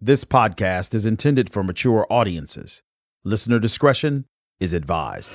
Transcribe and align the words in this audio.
This 0.00 0.24
podcast 0.24 0.94
is 0.94 1.04
intended 1.04 1.50
for 1.50 1.64
mature 1.64 2.06
audiences. 2.08 2.84
Listener 3.24 3.58
discretion 3.58 4.26
is 4.60 4.72
advised. 4.72 5.32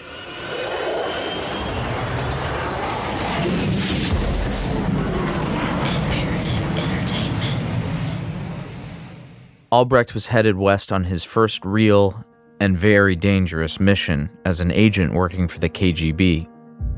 Albrecht 9.70 10.14
was 10.14 10.28
headed 10.28 10.56
west 10.56 10.94
on 10.94 11.04
his 11.04 11.26
first 11.26 11.66
real 11.66 12.24
and 12.62 12.78
very 12.78 13.18
dangerous 13.18 13.82
mission 13.82 14.30
as 14.46 14.62
an 14.62 14.72
agent 14.72 15.12
working 15.12 15.50
for 15.50 15.60
the 15.60 15.70
KGB. 15.70 16.48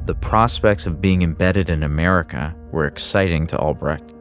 The 0.05 0.13
prospects 0.13 0.85
of 0.85 1.01
being 1.01 1.23
embedded 1.23 1.71
in 1.71 1.81
America 1.81 2.55
were 2.71 2.85
exciting 2.85 3.47
to 3.47 3.57
Albrecht. 3.57 4.13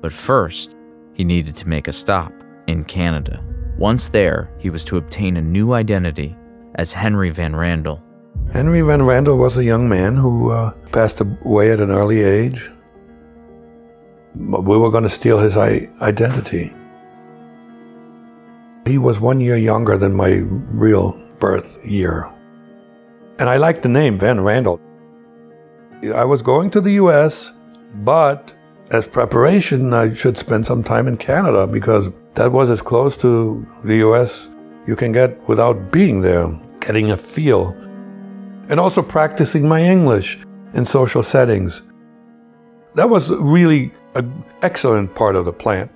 But 0.00 0.12
first, 0.12 0.76
he 1.14 1.24
needed 1.24 1.56
to 1.56 1.68
make 1.68 1.88
a 1.88 1.92
stop 1.92 2.32
in 2.66 2.84
Canada. 2.84 3.42
Once 3.78 4.08
there, 4.08 4.50
he 4.58 4.70
was 4.70 4.84
to 4.84 4.96
obtain 4.96 5.36
a 5.36 5.42
new 5.42 5.72
identity 5.72 6.36
as 6.76 6.92
Henry 6.92 7.30
Van 7.30 7.54
Randall. 7.54 8.02
Henry 8.52 8.82
Van 8.82 9.02
Randall 9.02 9.36
was 9.36 9.56
a 9.56 9.64
young 9.64 9.88
man 9.88 10.16
who 10.16 10.50
uh, 10.50 10.70
passed 10.92 11.20
away 11.20 11.72
at 11.72 11.80
an 11.80 11.90
early 11.90 12.22
age. 12.22 12.70
We 14.34 14.78
were 14.78 14.90
going 14.90 15.02
to 15.04 15.08
steal 15.08 15.38
his 15.38 15.56
identity. 15.56 16.72
He 18.86 18.98
was 18.98 19.18
one 19.18 19.40
year 19.40 19.56
younger 19.56 19.96
than 19.96 20.14
my 20.14 20.42
real 20.72 21.12
birth 21.38 21.84
year. 21.84 22.30
And 23.38 23.48
I 23.48 23.56
liked 23.56 23.82
the 23.82 23.88
name, 23.88 24.18
Van 24.18 24.40
Randall. 24.40 24.80
I 26.14 26.24
was 26.24 26.42
going 26.42 26.70
to 26.70 26.80
the 26.80 26.92
US, 26.92 27.52
but 27.94 28.52
as 28.90 29.08
preparation, 29.08 29.92
I 29.92 30.12
should 30.12 30.36
spend 30.36 30.66
some 30.66 30.84
time 30.84 31.08
in 31.08 31.16
Canada 31.16 31.66
because 31.66 32.10
that 32.34 32.50
was 32.52 32.70
as 32.70 32.82
close 32.82 33.16
to 33.18 33.66
the 33.84 33.96
US 33.96 34.48
you 34.86 34.96
can 34.96 35.12
get 35.12 35.48
without 35.48 35.90
being 35.90 36.20
there, 36.20 36.48
getting 36.80 37.10
a 37.10 37.16
feel. 37.16 37.74
And 38.68 38.78
also 38.78 39.02
practicing 39.02 39.66
my 39.66 39.82
English 39.82 40.38
in 40.74 40.84
social 40.84 41.22
settings. 41.22 41.82
That 42.94 43.08
was 43.08 43.30
really 43.30 43.92
an 44.14 44.44
excellent 44.62 45.14
part 45.14 45.36
of 45.36 45.44
the 45.44 45.52
plan, 45.52 45.90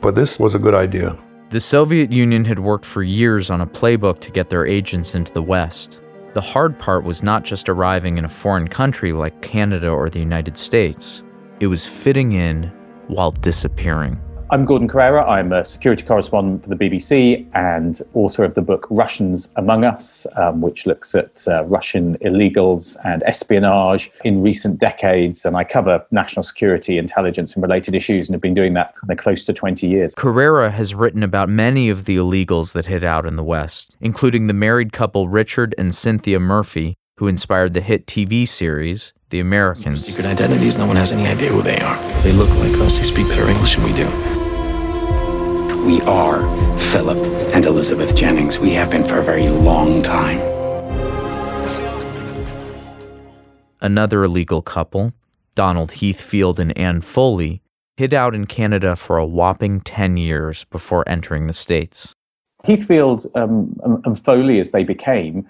but 0.00 0.14
this 0.14 0.38
was 0.38 0.54
a 0.54 0.58
good 0.58 0.74
idea. 0.74 1.18
The 1.50 1.60
Soviet 1.60 2.10
Union 2.10 2.44
had 2.44 2.58
worked 2.58 2.84
for 2.84 3.02
years 3.02 3.50
on 3.50 3.60
a 3.60 3.66
playbook 3.66 4.18
to 4.20 4.30
get 4.30 4.50
their 4.50 4.66
agents 4.66 5.14
into 5.14 5.32
the 5.32 5.42
West. 5.42 6.00
The 6.32 6.40
hard 6.40 6.78
part 6.78 7.04
was 7.04 7.22
not 7.22 7.44
just 7.44 7.68
arriving 7.68 8.18
in 8.18 8.24
a 8.24 8.28
foreign 8.28 8.68
country 8.68 9.12
like 9.12 9.40
Canada 9.42 9.88
or 9.88 10.10
the 10.10 10.18
United 10.18 10.56
States, 10.56 11.22
it 11.60 11.68
was 11.68 11.86
fitting 11.86 12.32
in 12.32 12.72
while 13.06 13.30
disappearing. 13.30 14.20
I'm 14.54 14.64
Gordon 14.64 14.86
Corera. 14.86 15.28
I'm 15.28 15.52
a 15.52 15.64
security 15.64 16.04
correspondent 16.04 16.62
for 16.62 16.68
the 16.68 16.76
BBC 16.76 17.44
and 17.54 18.00
author 18.14 18.44
of 18.44 18.54
the 18.54 18.62
book 18.62 18.86
Russians 18.88 19.52
Among 19.56 19.82
Us, 19.82 20.28
um, 20.36 20.60
which 20.60 20.86
looks 20.86 21.12
at 21.16 21.44
uh, 21.48 21.64
Russian 21.64 22.16
illegals 22.18 22.96
and 23.04 23.24
espionage 23.24 24.12
in 24.22 24.42
recent 24.42 24.78
decades. 24.78 25.44
And 25.44 25.56
I 25.56 25.64
cover 25.64 26.06
national 26.12 26.44
security, 26.44 26.98
intelligence, 26.98 27.54
and 27.54 27.64
related 27.64 27.96
issues 27.96 28.28
and 28.28 28.34
have 28.34 28.42
been 28.42 28.54
doing 28.54 28.74
that 28.74 28.94
kind 28.94 29.10
of 29.10 29.18
close 29.18 29.42
to 29.42 29.52
20 29.52 29.88
years. 29.88 30.14
Corera 30.14 30.70
has 30.70 30.94
written 30.94 31.24
about 31.24 31.48
many 31.48 31.88
of 31.88 32.04
the 32.04 32.14
illegals 32.14 32.74
that 32.74 32.86
hid 32.86 33.02
out 33.02 33.26
in 33.26 33.34
the 33.34 33.42
West, 33.42 33.96
including 34.00 34.46
the 34.46 34.54
married 34.54 34.92
couple 34.92 35.28
Richard 35.28 35.74
and 35.76 35.92
Cynthia 35.92 36.38
Murphy, 36.38 36.94
who 37.16 37.26
inspired 37.26 37.74
the 37.74 37.80
hit 37.80 38.06
TV 38.06 38.46
series 38.46 39.12
The 39.30 39.40
Americans. 39.40 40.06
Secret 40.06 40.26
identities, 40.26 40.78
no 40.78 40.86
one 40.86 40.94
has 40.94 41.10
any 41.10 41.26
idea 41.26 41.50
who 41.50 41.60
they 41.60 41.80
are. 41.80 41.96
They 42.22 42.30
look 42.30 42.50
like 42.50 42.80
us, 42.80 42.98
they 42.98 43.02
speak 43.02 43.26
better 43.26 43.48
English 43.48 43.74
than 43.74 43.82
we 43.82 43.92
do. 43.92 44.43
We 45.84 46.00
are 46.00 46.40
Philip 46.78 47.18
and 47.54 47.66
Elizabeth 47.66 48.16
Jennings. 48.16 48.58
We 48.58 48.70
have 48.70 48.88
been 48.88 49.04
for 49.04 49.18
a 49.18 49.22
very 49.22 49.50
long 49.50 50.00
time. 50.00 50.40
Another 53.82 54.24
illegal 54.24 54.62
couple, 54.62 55.12
Donald 55.54 55.92
Heathfield 55.92 56.58
and 56.58 56.76
Anne 56.78 57.02
Foley, 57.02 57.60
hid 57.98 58.14
out 58.14 58.34
in 58.34 58.46
Canada 58.46 58.96
for 58.96 59.18
a 59.18 59.26
whopping 59.26 59.82
10 59.82 60.16
years 60.16 60.64
before 60.64 61.06
entering 61.06 61.48
the 61.48 61.52
States. 61.52 62.14
Heathfield 62.64 63.26
um, 63.34 63.78
and 64.06 64.18
Foley, 64.18 64.60
as 64.60 64.72
they 64.72 64.84
became, 64.84 65.46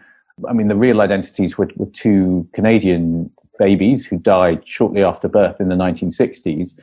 I 0.48 0.52
mean, 0.52 0.66
the 0.66 0.74
real 0.74 1.00
identities 1.00 1.56
were, 1.56 1.70
were 1.76 1.86
two 1.86 2.48
Canadian 2.52 3.30
babies 3.56 4.04
who 4.04 4.18
died 4.18 4.66
shortly 4.66 5.04
after 5.04 5.28
birth 5.28 5.60
in 5.60 5.68
the 5.68 5.76
1960s 5.76 6.80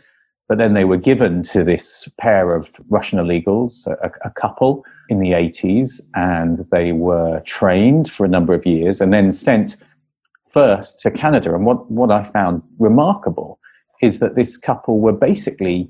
but 0.51 0.57
then 0.57 0.73
they 0.73 0.83
were 0.83 0.97
given 0.97 1.43
to 1.43 1.63
this 1.63 2.09
pair 2.19 2.53
of 2.53 2.73
Russian 2.89 3.19
illegals, 3.19 3.87
a, 3.87 4.11
a, 4.25 4.29
couple 4.31 4.83
in 5.07 5.21
the 5.21 5.29
80s, 5.29 6.01
and 6.13 6.67
they 6.73 6.91
were 6.91 7.39
trained 7.45 8.11
for 8.11 8.25
a 8.25 8.27
number 8.27 8.53
of 8.53 8.65
years 8.65 8.99
and 8.99 9.13
then 9.13 9.31
sent 9.31 9.77
first 10.51 10.99
to 11.03 11.09
Canada. 11.09 11.55
And 11.55 11.65
what, 11.65 11.89
what 11.89 12.11
I 12.11 12.23
found 12.23 12.63
remarkable 12.79 13.59
is 14.01 14.19
that 14.19 14.35
this 14.35 14.57
couple 14.57 14.99
were 14.99 15.13
basically 15.13 15.89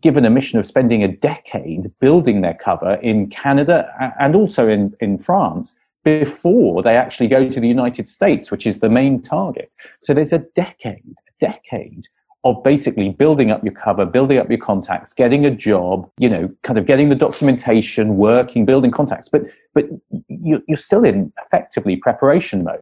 given 0.00 0.24
a 0.24 0.30
mission 0.30 0.58
of 0.58 0.64
spending 0.64 1.04
a 1.04 1.08
decade 1.08 1.92
building 2.00 2.40
their 2.40 2.54
cover 2.54 2.94
in 3.02 3.28
Canada 3.28 3.86
and 4.18 4.34
also 4.34 4.66
in, 4.66 4.96
in 5.02 5.18
France 5.18 5.78
before 6.04 6.82
they 6.82 6.96
actually 6.96 7.28
go 7.28 7.50
to 7.50 7.60
the 7.60 7.68
United 7.68 8.08
States, 8.08 8.50
which 8.50 8.66
is 8.66 8.80
the 8.80 8.88
main 8.88 9.20
target. 9.20 9.70
So 10.00 10.14
there's 10.14 10.32
a 10.32 10.38
decade, 10.38 11.16
a 11.28 11.32
decade 11.38 12.06
of 12.44 12.62
basically 12.64 13.10
building 13.10 13.50
up 13.50 13.62
your 13.62 13.72
cover, 13.72 14.04
building 14.04 14.38
up 14.38 14.48
your 14.48 14.58
contacts, 14.58 15.12
getting 15.12 15.46
a 15.46 15.50
job, 15.50 16.10
you 16.18 16.28
know, 16.28 16.50
kind 16.62 16.78
of 16.78 16.86
getting 16.86 17.08
the 17.08 17.14
documentation, 17.14 18.16
working, 18.16 18.64
building 18.64 18.90
contacts. 18.90 19.28
But 19.28 19.44
but 19.74 19.86
you're 20.28 20.76
still 20.76 21.04
in 21.04 21.32
effectively 21.46 21.96
preparation 21.96 22.64
mode. 22.64 22.80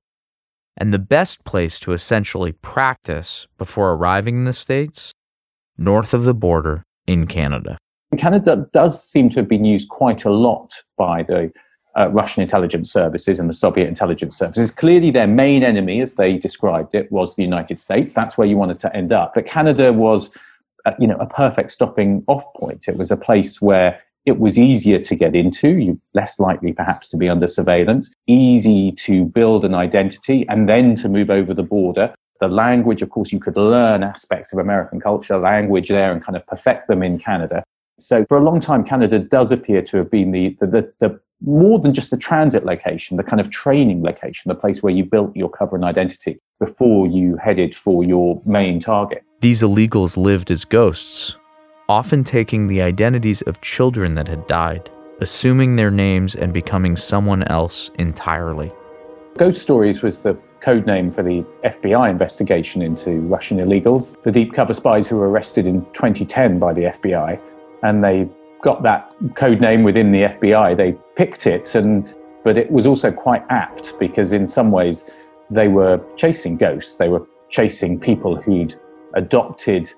And 0.76 0.92
the 0.92 0.98
best 0.98 1.44
place 1.44 1.78
to 1.80 1.92
essentially 1.92 2.52
practice 2.52 3.46
before 3.58 3.92
arriving 3.92 4.36
in 4.36 4.44
the 4.44 4.52
States, 4.52 5.12
north 5.76 6.14
of 6.14 6.24
the 6.24 6.34
border 6.34 6.82
in 7.06 7.26
Canada. 7.26 7.76
Canada 8.16 8.66
does 8.72 9.02
seem 9.02 9.30
to 9.30 9.40
have 9.40 9.48
been 9.48 9.64
used 9.64 9.88
quite 9.88 10.24
a 10.24 10.30
lot 10.30 10.82
by 10.96 11.22
the 11.22 11.52
uh, 11.98 12.08
Russian 12.08 12.42
intelligence 12.42 12.92
services 12.92 13.40
and 13.40 13.48
the 13.48 13.54
Soviet 13.54 13.88
intelligence 13.88 14.36
services. 14.36 14.70
Clearly, 14.70 15.10
their 15.10 15.26
main 15.26 15.62
enemy, 15.62 16.00
as 16.00 16.14
they 16.14 16.38
described 16.38 16.94
it, 16.94 17.10
was 17.10 17.36
the 17.36 17.42
United 17.42 17.80
States. 17.80 18.14
That's 18.14 18.38
where 18.38 18.46
you 18.46 18.56
wanted 18.56 18.78
to 18.80 18.96
end 18.96 19.12
up. 19.12 19.34
But 19.34 19.46
Canada 19.46 19.92
was, 19.92 20.36
uh, 20.86 20.92
you 20.98 21.06
know, 21.06 21.16
a 21.16 21.26
perfect 21.26 21.70
stopping 21.70 22.24
off 22.26 22.44
point. 22.54 22.86
It 22.88 22.96
was 22.96 23.10
a 23.10 23.16
place 23.16 23.60
where 23.60 24.00
it 24.26 24.38
was 24.38 24.58
easier 24.58 24.98
to 24.98 25.14
get 25.14 25.34
into, 25.34 25.78
you 25.78 26.00
less 26.14 26.38
likely 26.38 26.72
perhaps 26.72 27.08
to 27.10 27.16
be 27.16 27.28
under 27.28 27.46
surveillance, 27.46 28.12
easy 28.26 28.92
to 28.92 29.24
build 29.24 29.64
an 29.64 29.74
identity 29.74 30.46
and 30.48 30.68
then 30.68 30.94
to 30.96 31.08
move 31.08 31.30
over 31.30 31.54
the 31.54 31.62
border. 31.62 32.14
The 32.40 32.48
language, 32.48 33.02
of 33.02 33.10
course, 33.10 33.32
you 33.32 33.40
could 33.40 33.56
learn 33.56 34.02
aspects 34.02 34.52
of 34.52 34.58
American 34.58 35.00
culture, 35.00 35.38
language 35.38 35.88
there, 35.88 36.12
and 36.12 36.22
kind 36.22 36.36
of 36.36 36.46
perfect 36.46 36.88
them 36.88 37.02
in 37.02 37.18
Canada. 37.18 37.62
So 37.98 38.24
for 38.28 38.38
a 38.38 38.42
long 38.42 38.60
time, 38.60 38.84
Canada 38.84 39.18
does 39.18 39.52
appear 39.52 39.82
to 39.82 39.98
have 39.98 40.10
been 40.10 40.32
the, 40.32 40.56
the, 40.60 40.66
the, 40.66 40.92
the 41.00 41.20
more 41.40 41.78
than 41.78 41.94
just 41.94 42.10
the 42.10 42.16
transit 42.16 42.64
location, 42.64 43.16
the 43.16 43.22
kind 43.22 43.40
of 43.40 43.50
training 43.50 44.02
location, 44.02 44.48
the 44.48 44.54
place 44.54 44.82
where 44.82 44.92
you 44.92 45.04
built 45.04 45.34
your 45.34 45.48
cover 45.48 45.76
and 45.76 45.84
identity 45.84 46.38
before 46.58 47.06
you 47.06 47.36
headed 47.36 47.74
for 47.74 48.04
your 48.04 48.40
main 48.44 48.78
target. 48.78 49.24
These 49.40 49.62
illegals 49.62 50.16
lived 50.16 50.50
as 50.50 50.64
ghosts, 50.64 51.36
often 51.88 52.24
taking 52.24 52.66
the 52.66 52.82
identities 52.82 53.42
of 53.42 53.60
children 53.62 54.14
that 54.14 54.28
had 54.28 54.46
died, 54.46 54.90
assuming 55.20 55.76
their 55.76 55.90
names 55.90 56.34
and 56.34 56.52
becoming 56.52 56.96
someone 56.96 57.42
else 57.44 57.90
entirely. 57.98 58.70
Ghost 59.38 59.62
Stories 59.62 60.02
was 60.02 60.20
the 60.20 60.36
code 60.60 60.86
name 60.86 61.10
for 61.10 61.22
the 61.22 61.42
FBI 61.64 62.10
investigation 62.10 62.82
into 62.82 63.20
Russian 63.20 63.58
illegals, 63.58 64.20
the 64.22 64.32
deep 64.32 64.52
cover 64.52 64.74
spies 64.74 65.08
who 65.08 65.16
were 65.16 65.30
arrested 65.30 65.66
in 65.66 65.84
2010 65.92 66.58
by 66.58 66.74
the 66.74 66.82
FBI. 66.82 67.40
And 67.82 68.04
they 68.04 68.28
got 68.62 68.82
that 68.82 69.14
code 69.34 69.60
name 69.60 69.82
within 69.82 70.12
the 70.12 70.22
FBI. 70.22 70.76
They 70.76 70.92
picked 71.16 71.46
it, 71.46 71.74
and 71.74 72.14
but 72.44 72.56
it 72.56 72.70
was 72.70 72.86
also 72.86 73.10
quite 73.10 73.44
apt 73.50 73.98
because 73.98 74.32
in 74.32 74.48
some 74.48 74.70
ways 74.70 75.10
they 75.50 75.68
were 75.68 76.00
chasing 76.16 76.56
ghosts. 76.56 76.96
They 76.96 77.08
were 77.08 77.26
chasing 77.48 77.98
people 77.98 78.36
who'd 78.36 78.74
adopted 79.14 79.92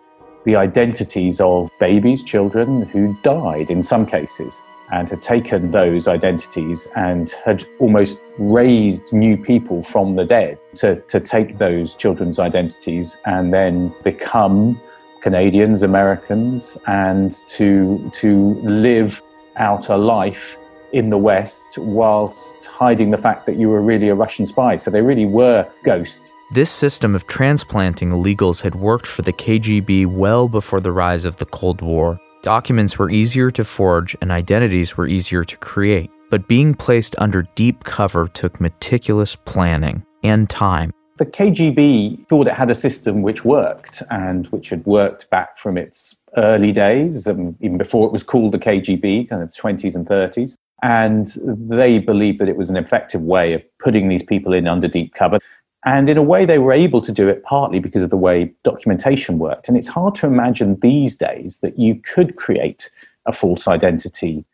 the 0.44 0.56
identities 0.56 1.40
of 1.40 1.70
babies, 1.78 2.24
children 2.24 2.82
who 2.82 3.16
died 3.22 3.70
in 3.70 3.82
some 3.82 4.06
cases, 4.06 4.60
and 4.90 5.08
had 5.08 5.22
taken 5.22 5.70
those 5.70 6.08
identities 6.08 6.88
and 6.96 7.30
had 7.44 7.64
almost 7.78 8.20
raised 8.38 9.12
new 9.12 9.36
people 9.36 9.82
from 9.82 10.16
the 10.16 10.24
dead 10.24 10.60
to, 10.74 11.00
to 11.02 11.20
take 11.20 11.58
those 11.58 11.94
children's 11.94 12.38
identities 12.38 13.20
and 13.24 13.52
then 13.54 13.94
become 14.04 14.80
Canadians, 15.22 15.82
Americans, 15.82 16.76
and 16.86 17.32
to, 17.48 18.10
to 18.12 18.54
live 18.62 19.22
out 19.56 19.88
a 19.88 19.96
life 19.96 20.58
in 20.92 21.08
the 21.08 21.16
West 21.16 21.78
whilst 21.78 22.66
hiding 22.66 23.10
the 23.10 23.16
fact 23.16 23.46
that 23.46 23.56
you 23.56 23.68
were 23.68 23.80
really 23.80 24.08
a 24.08 24.14
Russian 24.14 24.44
spy. 24.44 24.76
So 24.76 24.90
they 24.90 25.00
really 25.00 25.24
were 25.24 25.66
ghosts. 25.84 26.34
This 26.52 26.70
system 26.70 27.14
of 27.14 27.26
transplanting 27.26 28.10
illegals 28.10 28.60
had 28.60 28.74
worked 28.74 29.06
for 29.06 29.22
the 29.22 29.32
KGB 29.32 30.06
well 30.06 30.48
before 30.48 30.80
the 30.80 30.92
rise 30.92 31.24
of 31.24 31.36
the 31.36 31.46
Cold 31.46 31.80
War. 31.80 32.20
Documents 32.42 32.98
were 32.98 33.08
easier 33.08 33.50
to 33.52 33.64
forge 33.64 34.16
and 34.20 34.30
identities 34.30 34.96
were 34.96 35.06
easier 35.06 35.44
to 35.44 35.56
create, 35.58 36.10
but 36.30 36.48
being 36.48 36.74
placed 36.74 37.14
under 37.18 37.42
deep 37.54 37.84
cover 37.84 38.28
took 38.28 38.60
meticulous 38.60 39.36
planning 39.36 40.04
and 40.22 40.50
time. 40.50 40.92
The 41.22 41.30
KGB 41.30 42.26
thought 42.26 42.48
it 42.48 42.54
had 42.54 42.68
a 42.68 42.74
system 42.74 43.22
which 43.22 43.44
worked 43.44 44.02
and 44.10 44.48
which 44.48 44.70
had 44.70 44.84
worked 44.84 45.30
back 45.30 45.56
from 45.56 45.78
its 45.78 46.16
early 46.36 46.72
days, 46.72 47.28
um, 47.28 47.56
even 47.60 47.78
before 47.78 48.08
it 48.08 48.12
was 48.12 48.24
called 48.24 48.50
the 48.50 48.58
KGB, 48.58 49.28
kind 49.28 49.40
of 49.40 49.50
20s 49.50 49.94
and 49.94 50.04
30s. 50.04 50.56
And 50.82 51.32
they 51.46 52.00
believed 52.00 52.40
that 52.40 52.48
it 52.48 52.56
was 52.56 52.70
an 52.70 52.76
effective 52.76 53.22
way 53.22 53.52
of 53.52 53.62
putting 53.78 54.08
these 54.08 54.24
people 54.24 54.52
in 54.52 54.66
under 54.66 54.88
deep 54.88 55.14
cover. 55.14 55.38
And 55.84 56.08
in 56.08 56.16
a 56.16 56.24
way, 56.24 56.44
they 56.44 56.58
were 56.58 56.72
able 56.72 57.00
to 57.02 57.12
do 57.12 57.28
it 57.28 57.44
partly 57.44 57.78
because 57.78 58.02
of 58.02 58.10
the 58.10 58.16
way 58.16 58.52
documentation 58.64 59.38
worked. 59.38 59.68
And 59.68 59.76
it's 59.76 59.86
hard 59.86 60.16
to 60.16 60.26
imagine 60.26 60.80
these 60.80 61.14
days 61.14 61.60
that 61.60 61.78
you 61.78 62.00
could 62.02 62.34
create 62.34 62.90
a 63.26 63.32
false 63.32 63.68
identity 63.68 64.44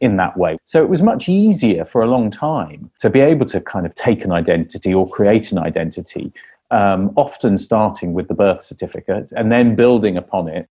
in 0.00 0.16
that 0.16 0.36
way. 0.36 0.58
So 0.64 0.82
it 0.82 0.88
was 0.88 1.02
much 1.02 1.28
easier 1.28 1.84
for 1.84 2.02
a 2.02 2.06
long 2.06 2.30
time 2.30 2.90
to 3.00 3.10
be 3.10 3.20
able 3.20 3.46
to 3.46 3.60
kind 3.60 3.86
of 3.86 3.94
take 3.94 4.24
an 4.24 4.32
identity 4.32 4.94
or 4.94 5.08
create 5.08 5.50
an 5.52 5.58
identity, 5.58 6.32
um, 6.70 7.12
often 7.16 7.58
starting 7.58 8.12
with 8.12 8.28
the 8.28 8.34
birth 8.34 8.62
certificate 8.62 9.32
and 9.36 9.50
then 9.50 9.74
building 9.74 10.16
upon 10.16 10.48
it 10.48 10.68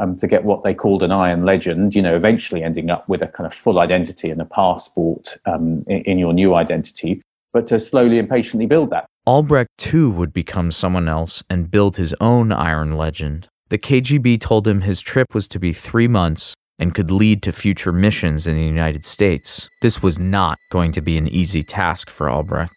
um, 0.00 0.16
to 0.16 0.26
get 0.26 0.44
what 0.44 0.64
they 0.64 0.72
called 0.72 1.02
an 1.02 1.12
iron 1.12 1.44
legend, 1.44 1.94
you 1.94 2.00
know, 2.00 2.16
eventually 2.16 2.62
ending 2.62 2.90
up 2.90 3.08
with 3.08 3.22
a 3.22 3.26
kind 3.26 3.46
of 3.46 3.52
full 3.52 3.78
identity 3.78 4.30
and 4.30 4.40
a 4.40 4.46
passport 4.46 5.36
um, 5.44 5.84
in, 5.86 6.02
in 6.02 6.18
your 6.18 6.32
new 6.32 6.54
identity, 6.54 7.20
but 7.52 7.66
to 7.66 7.78
slowly 7.78 8.18
and 8.18 8.28
patiently 8.28 8.66
build 8.66 8.90
that. 8.90 9.06
Albrecht 9.26 9.70
too 9.76 10.10
would 10.10 10.32
become 10.32 10.70
someone 10.70 11.06
else 11.06 11.42
and 11.50 11.70
build 11.70 11.96
his 11.96 12.14
own 12.20 12.50
iron 12.50 12.96
legend. 12.96 13.48
The 13.68 13.78
KGB 13.78 14.40
told 14.40 14.66
him 14.66 14.80
his 14.80 15.00
trip 15.00 15.34
was 15.34 15.46
to 15.48 15.60
be 15.60 15.72
three 15.72 16.08
months 16.08 16.54
and 16.80 16.94
could 16.94 17.10
lead 17.10 17.42
to 17.42 17.52
future 17.52 17.92
missions 17.92 18.46
in 18.46 18.56
the 18.56 18.64
United 18.64 19.04
States. 19.04 19.68
This 19.82 20.02
was 20.02 20.18
not 20.18 20.58
going 20.70 20.92
to 20.92 21.02
be 21.02 21.16
an 21.18 21.28
easy 21.28 21.62
task 21.62 22.10
for 22.10 22.28
Albrecht. 22.28 22.72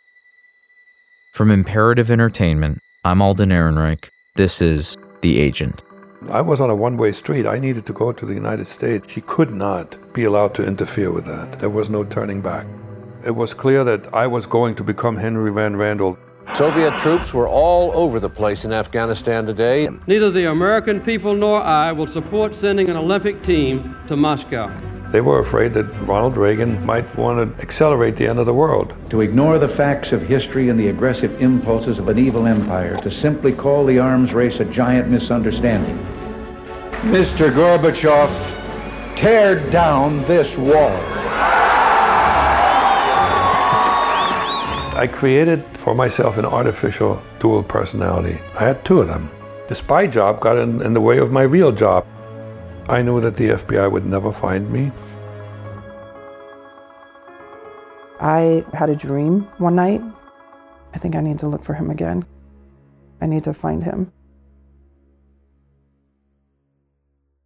From 1.33 1.49
Imperative 1.49 2.11
Entertainment, 2.11 2.79
I'm 3.05 3.21
Alden 3.21 3.49
Ehrenreich. 3.49 4.09
This 4.35 4.61
is 4.61 4.97
The 5.21 5.39
Agent. 5.39 5.83
I 6.31 6.41
was 6.41 6.61
on 6.61 6.69
a 6.69 6.75
one 6.75 6.97
way 6.97 7.11
street. 7.11 7.45
I 7.45 7.59
needed 7.59 7.85
to 7.87 7.93
go 7.93 8.11
to 8.11 8.25
the 8.25 8.33
United 8.33 8.67
States. 8.67 9.11
She 9.11 9.21
could 9.21 9.51
not 9.51 9.97
be 10.13 10.23
allowed 10.23 10.53
to 10.55 10.65
interfere 10.65 11.11
with 11.11 11.25
that. 11.25 11.59
There 11.59 11.69
was 11.69 11.89
no 11.89 12.03
turning 12.03 12.41
back. 12.41 12.65
It 13.25 13.35
was 13.35 13.53
clear 13.53 13.83
that 13.83 14.13
I 14.13 14.27
was 14.27 14.45
going 14.45 14.75
to 14.75 14.83
become 14.83 15.17
Henry 15.17 15.51
Van 15.51 15.73
Randel. 15.73 16.17
Soviet 16.53 16.93
troops 16.99 17.33
were 17.33 17.47
all 17.47 17.91
over 17.93 18.19
the 18.19 18.29
place 18.29 18.63
in 18.63 18.71
Afghanistan 18.71 19.45
today. 19.45 19.89
Neither 20.05 20.29
the 20.29 20.51
American 20.51 21.01
people 21.01 21.33
nor 21.33 21.61
I 21.61 21.91
will 21.91 22.05
support 22.05 22.53
sending 22.55 22.89
an 22.89 22.95
Olympic 22.95 23.43
team 23.43 23.97
to 24.07 24.15
Moscow. 24.15 24.71
They 25.11 25.21
were 25.21 25.39
afraid 25.39 25.73
that 25.73 25.85
Ronald 26.01 26.37
Reagan 26.37 26.85
might 26.85 27.15
want 27.17 27.57
to 27.57 27.61
accelerate 27.61 28.15
the 28.15 28.27
end 28.27 28.37
of 28.37 28.45
the 28.45 28.53
world. 28.53 28.95
To 29.09 29.21
ignore 29.21 29.57
the 29.57 29.69
facts 29.69 30.11
of 30.11 30.21
history 30.21 30.69
and 30.69 30.79
the 30.79 30.89
aggressive 30.89 31.41
impulses 31.41 31.97
of 31.97 32.07
an 32.07 32.19
evil 32.19 32.45
empire, 32.45 32.97
to 32.97 33.09
simply 33.09 33.51
call 33.51 33.85
the 33.85 33.97
arms 33.97 34.33
race 34.33 34.59
a 34.59 34.65
giant 34.65 35.09
misunderstanding. 35.09 35.97
Mr. 37.03 37.51
Gorbachev, 37.51 39.15
tear 39.15 39.69
down 39.71 40.21
this 40.25 40.57
wall. 40.57 40.99
I 45.03 45.07
created 45.07 45.65
for 45.75 45.93
myself 45.93 46.37
an 46.37 46.45
artificial 46.45 47.21
dual 47.39 47.61
personality. 47.61 48.39
I 48.57 48.63
had 48.63 48.85
two 48.85 49.01
of 49.01 49.09
them. 49.09 49.29
The 49.67 49.75
spy 49.75 50.07
job 50.07 50.39
got 50.39 50.57
in, 50.57 50.81
in 50.81 50.93
the 50.93 51.01
way 51.01 51.17
of 51.17 51.29
my 51.29 51.41
real 51.41 51.73
job. 51.73 52.07
I 52.87 53.01
knew 53.01 53.19
that 53.19 53.35
the 53.35 53.49
FBI 53.49 53.91
would 53.91 54.05
never 54.05 54.31
find 54.31 54.71
me. 54.71 54.93
I 58.21 58.63
had 58.73 58.89
a 58.89 58.95
dream 58.95 59.41
one 59.57 59.75
night. 59.75 60.01
I 60.93 60.99
think 60.99 61.17
I 61.17 61.19
need 61.19 61.39
to 61.39 61.47
look 61.47 61.65
for 61.65 61.73
him 61.73 61.89
again. 61.89 62.25
I 63.19 63.25
need 63.25 63.43
to 63.43 63.53
find 63.53 63.83
him. 63.83 64.09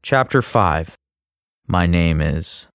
Chapter 0.04 0.44
5 0.44 0.95
My 1.65 1.88
Name 1.88 2.21
is. 2.21 2.68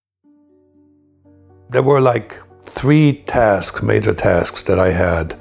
There 1.70 1.84
were 1.84 2.00
like 2.00 2.42
three 2.64 3.22
tasks, 3.26 3.82
major 3.82 4.14
tasks 4.14 4.62
that 4.62 4.78
I 4.78 4.90
had. 4.90 5.38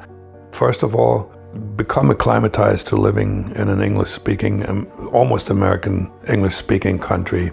First 0.51 0.83
of 0.83 0.95
all, 0.95 1.31
become 1.75 2.09
acclimatized 2.09 2.88
to 2.88 2.95
living 2.95 3.51
in 3.56 3.69
an 3.69 3.81
English 3.81 4.12
speaking, 4.12 4.68
um, 4.69 4.88
almost 5.12 5.50
American 5.50 6.12
English 6.27 6.56
speaking 6.56 7.00
country. 7.00 7.51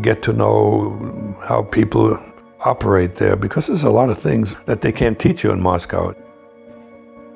Get 0.00 0.22
to 0.22 0.32
know 0.32 1.36
how 1.48 1.62
people 1.62 2.18
operate 2.60 3.16
there 3.16 3.36
because 3.36 3.66
there's 3.66 3.84
a 3.84 3.90
lot 3.90 4.08
of 4.08 4.18
things 4.18 4.56
that 4.66 4.80
they 4.80 4.92
can't 4.92 5.18
teach 5.18 5.44
you 5.44 5.50
in 5.52 5.60
Moscow. 5.60 6.14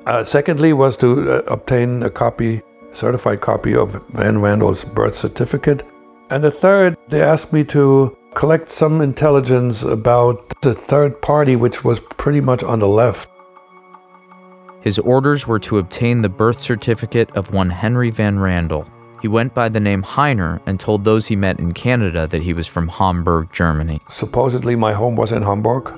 Uh, 0.05 0.23
secondly, 0.23 0.73
was 0.73 0.97
to 0.97 1.31
uh, 1.31 1.41
obtain 1.47 2.01
a 2.03 2.09
copy, 2.09 2.61
certified 2.93 3.41
copy 3.41 3.75
of 3.75 4.03
Van 4.09 4.39
Randel's 4.39 4.83
birth 4.83 5.13
certificate. 5.13 5.83
And 6.31 6.43
the 6.43 6.51
third, 6.51 6.97
they 7.09 7.21
asked 7.21 7.53
me 7.53 7.63
to 7.65 8.17
collect 8.33 8.69
some 8.69 9.01
intelligence 9.01 9.83
about 9.83 10.61
the 10.61 10.73
third 10.73 11.21
party, 11.21 11.55
which 11.55 11.83
was 11.83 11.99
pretty 11.99 12.41
much 12.41 12.63
on 12.63 12.79
the 12.79 12.87
left. 12.87 13.29
His 14.81 14.97
orders 14.99 15.45
were 15.45 15.59
to 15.59 15.77
obtain 15.77 16.21
the 16.21 16.29
birth 16.29 16.59
certificate 16.59 17.29
of 17.31 17.53
one 17.53 17.69
Henry 17.69 18.09
Van 18.09 18.37
Randel. 18.37 18.89
He 19.21 19.27
went 19.27 19.53
by 19.53 19.67
the 19.67 19.81
name 19.81 20.03
Heiner 20.03 20.61
and 20.65 20.79
told 20.79 21.03
those 21.03 21.27
he 21.27 21.35
met 21.35 21.59
in 21.59 21.73
Canada 21.73 22.25
that 22.27 22.43
he 22.43 22.53
was 22.53 22.67
from 22.67 22.87
Hamburg, 22.87 23.51
Germany. 23.51 23.99
Supposedly, 24.09 24.77
my 24.77 24.93
home 24.93 25.17
was 25.17 25.33
in 25.33 25.43
Hamburg. 25.43 25.91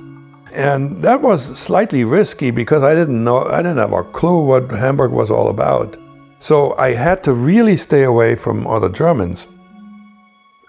And 0.51 1.04
that 1.04 1.22
was 1.22 1.57
slightly 1.57 2.04
risky 2.04 2.50
because 2.50 2.81
I 2.81 2.95
didn't 2.95 3.24
know, 3.24 3.45
I 3.45 3.57
didn't 3.57 3.78
have 3.78 3.94
a 3.94 4.04
clue 4.04 4.44
what 4.44 4.72
Hamburg 4.72 5.12
was 5.12 5.30
all 5.30 5.50
about. 5.50 5.95
So 6.39 6.75
I 6.78 6.95
had 6.95 7.24
to 7.25 7.33
really 7.33 7.78
stay 7.78 8.04
away 8.04 8.36
from 8.36 8.66
other 8.66 8.89
Germans. 8.89 9.48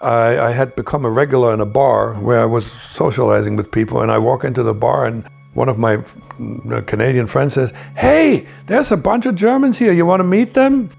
I, 0.03 0.49
I, 0.49 0.51
had 0.51 0.75
become 0.75 1.05
a 1.05 1.09
regular 1.09 1.53
in 1.53 1.61
a 1.61 1.65
bar 1.65 2.13
where 2.15 2.41
I 2.41 2.45
was 2.45 2.69
socializing 2.69 3.55
with 3.55 3.71
people, 3.71 4.01
and 4.01 4.11
I 4.11 4.17
walk 4.17 4.43
into 4.43 4.61
the 4.61 4.73
bar, 4.73 5.05
and 5.05 5.23
one 5.53 5.69
of 5.69 5.77
my 5.77 5.95
uh, 5.95 6.81
Canadian 6.81 7.27
friends 7.27 7.53
says, 7.53 7.71
Hey, 7.95 8.47
there's 8.67 8.91
a 8.91 8.97
bunch 8.97 9.25
of 9.25 9.35
Germans 9.35 9.79
here. 9.79 9.93
You 9.93 10.05
want 10.05 10.19
to 10.19 10.25
meet 10.25 10.53
them? 10.53 10.89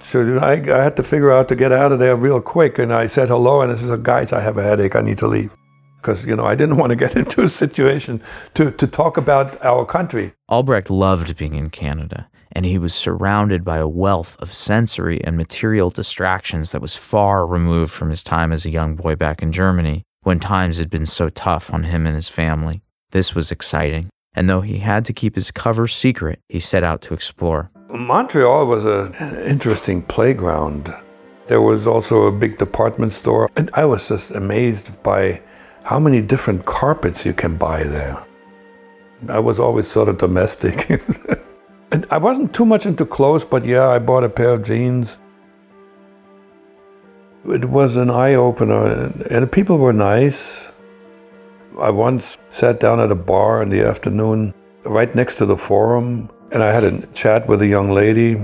So 0.00 0.38
I, 0.38 0.54
I 0.54 0.82
had 0.82 0.96
to 0.96 1.02
figure 1.02 1.30
out 1.30 1.48
to 1.48 1.54
get 1.54 1.70
out 1.70 1.92
of 1.92 1.98
there 1.98 2.16
real 2.16 2.40
quick, 2.40 2.78
and 2.78 2.92
I 2.92 3.06
said 3.06 3.28
hello, 3.28 3.60
and 3.60 3.70
I 3.70 3.76
said, 3.76 4.02
Guys, 4.02 4.32
I 4.32 4.40
have 4.40 4.58
a 4.58 4.62
headache. 4.62 4.96
I 4.96 5.00
need 5.00 5.18
to 5.18 5.26
leave. 5.26 5.54
Because, 5.96 6.24
you 6.24 6.34
know, 6.34 6.44
I 6.44 6.56
didn't 6.56 6.76
want 6.82 6.90
to 6.90 6.96
get 6.96 7.14
into 7.14 7.42
a 7.42 7.48
situation 7.48 8.22
to, 8.54 8.72
to 8.72 8.86
talk 8.86 9.16
about 9.16 9.64
our 9.64 9.84
country. 9.84 10.34
Albrecht 10.48 10.90
loved 10.90 11.36
being 11.36 11.54
in 11.54 11.70
Canada 11.70 12.28
and 12.52 12.64
he 12.64 12.78
was 12.78 12.94
surrounded 12.94 13.64
by 13.64 13.78
a 13.78 13.88
wealth 13.88 14.36
of 14.38 14.52
sensory 14.52 15.22
and 15.24 15.36
material 15.36 15.90
distractions 15.90 16.72
that 16.72 16.82
was 16.82 16.94
far 16.94 17.46
removed 17.46 17.92
from 17.92 18.10
his 18.10 18.22
time 18.22 18.52
as 18.52 18.64
a 18.64 18.70
young 18.70 18.94
boy 18.94 19.16
back 19.16 19.42
in 19.42 19.52
Germany, 19.52 20.04
when 20.22 20.38
times 20.38 20.78
had 20.78 20.90
been 20.90 21.06
so 21.06 21.28
tough 21.28 21.72
on 21.72 21.84
him 21.84 22.06
and 22.06 22.14
his 22.14 22.28
family. 22.28 22.82
This 23.10 23.34
was 23.34 23.50
exciting, 23.50 24.08
and 24.34 24.48
though 24.48 24.60
he 24.60 24.78
had 24.78 25.04
to 25.06 25.12
keep 25.12 25.34
his 25.34 25.50
cover 25.50 25.88
secret, 25.88 26.40
he 26.48 26.60
set 26.60 26.84
out 26.84 27.02
to 27.02 27.14
explore. 27.14 27.70
Montreal 27.88 28.66
was 28.66 28.84
an 28.84 29.14
interesting 29.46 30.02
playground. 30.02 30.92
There 31.48 31.60
was 31.60 31.86
also 31.86 32.22
a 32.22 32.32
big 32.32 32.58
department 32.58 33.12
store, 33.12 33.50
and 33.56 33.70
I 33.74 33.84
was 33.84 34.08
just 34.08 34.30
amazed 34.30 35.02
by 35.02 35.42
how 35.82 35.98
many 35.98 36.22
different 36.22 36.64
carpets 36.64 37.26
you 37.26 37.34
can 37.34 37.56
buy 37.56 37.82
there. 37.82 38.24
I 39.28 39.38
was 39.40 39.60
always 39.60 39.88
sort 39.88 40.08
of 40.08 40.18
domestic. 40.18 41.02
I 42.10 42.18
wasn't 42.18 42.54
too 42.54 42.64
much 42.64 42.86
into 42.86 43.04
clothes, 43.04 43.44
but 43.44 43.64
yeah, 43.64 43.88
I 43.88 43.98
bought 43.98 44.24
a 44.24 44.28
pair 44.28 44.50
of 44.50 44.64
jeans. 44.64 45.18
It 47.44 47.66
was 47.66 47.96
an 47.96 48.08
eye 48.08 48.34
opener, 48.34 49.12
and 49.30 49.42
the 49.42 49.46
people 49.46 49.76
were 49.76 49.92
nice. 49.92 50.68
I 51.78 51.90
once 51.90 52.38
sat 52.50 52.80
down 52.80 53.00
at 53.00 53.10
a 53.10 53.14
bar 53.16 53.62
in 53.62 53.68
the 53.68 53.82
afternoon 53.82 54.54
right 54.84 55.14
next 55.14 55.34
to 55.36 55.46
the 55.46 55.56
forum, 55.56 56.30
and 56.52 56.62
I 56.62 56.72
had 56.72 56.84
a 56.84 57.06
chat 57.08 57.46
with 57.46 57.60
a 57.62 57.66
young 57.66 57.90
lady, 57.90 58.36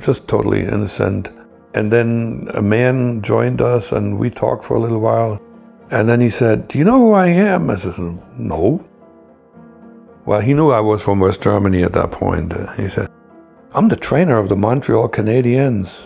just 0.00 0.28
totally 0.28 0.62
innocent. 0.62 1.30
And 1.74 1.92
then 1.92 2.48
a 2.54 2.62
man 2.62 3.22
joined 3.22 3.60
us, 3.62 3.92
and 3.92 4.18
we 4.18 4.28
talked 4.30 4.64
for 4.64 4.76
a 4.76 4.80
little 4.80 5.00
while. 5.00 5.40
And 5.90 6.08
then 6.08 6.20
he 6.20 6.30
said, 6.30 6.68
Do 6.68 6.78
you 6.78 6.84
know 6.84 6.98
who 6.98 7.12
I 7.12 7.28
am? 7.28 7.70
I 7.70 7.76
said, 7.76 7.94
No. 8.38 8.84
Well, 10.30 10.40
he 10.40 10.54
knew 10.54 10.70
I 10.70 10.78
was 10.78 11.02
from 11.02 11.18
West 11.18 11.42
Germany 11.42 11.82
at 11.82 11.92
that 11.94 12.12
point. 12.12 12.52
Uh, 12.52 12.72
he 12.74 12.86
said, 12.86 13.08
I'm 13.74 13.88
the 13.88 13.96
trainer 13.96 14.38
of 14.38 14.48
the 14.48 14.54
Montreal 14.54 15.08
Canadiens. 15.08 15.98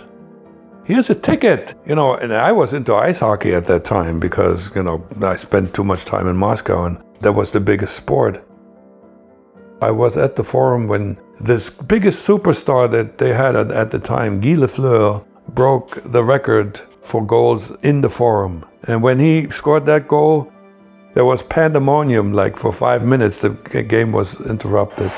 Here's 0.87 1.11
a 1.11 1.14
ticket. 1.14 1.75
You 1.85 1.95
know, 1.95 2.14
and 2.14 2.33
I 2.33 2.50
was 2.50 2.73
into 2.73 2.95
ice 2.95 3.19
hockey 3.19 3.52
at 3.52 3.66
that 3.66 3.85
time 3.85 4.21
because, 4.21 4.75
you 4.75 4.83
know, 4.83 5.07
I 5.21 5.37
spent 5.37 5.75
too 5.75 5.85
much 5.85 6.07
time 6.07 6.26
in 6.26 6.38
Moscow 6.38 6.87
and 6.87 7.02
that 7.21 7.33
was 7.33 7.50
the 7.50 7.61
biggest 7.61 7.97
sport. 7.97 8.43
I 9.83 9.90
was 9.90 10.16
at 10.16 10.37
the 10.37 10.43
forum 10.43 10.88
when 10.88 11.19
this 11.38 11.69
biggest 11.69 12.26
superstar 12.26 12.90
that 12.93 13.19
they 13.19 13.35
had 13.35 13.54
at, 13.54 13.71
at 13.73 13.90
the 13.90 13.99
time, 13.99 14.40
Guy 14.40 14.54
Lafleur, 14.54 15.23
broke 15.49 16.02
the 16.02 16.25
record 16.25 16.81
for 17.02 17.23
goals 17.26 17.73
in 17.83 18.00
the 18.00 18.09
forum. 18.09 18.64
And 18.85 19.02
when 19.02 19.19
he 19.19 19.50
scored 19.50 19.85
that 19.85 20.09
goal, 20.09 20.50
there 21.14 21.25
was 21.25 21.42
pandemonium 21.42 22.33
like 22.33 22.56
for 22.56 22.73
five 22.73 23.04
minutes. 23.04 23.38
The 23.38 23.50
game 23.88 24.12
was 24.12 24.40
interrupted. 24.49 25.12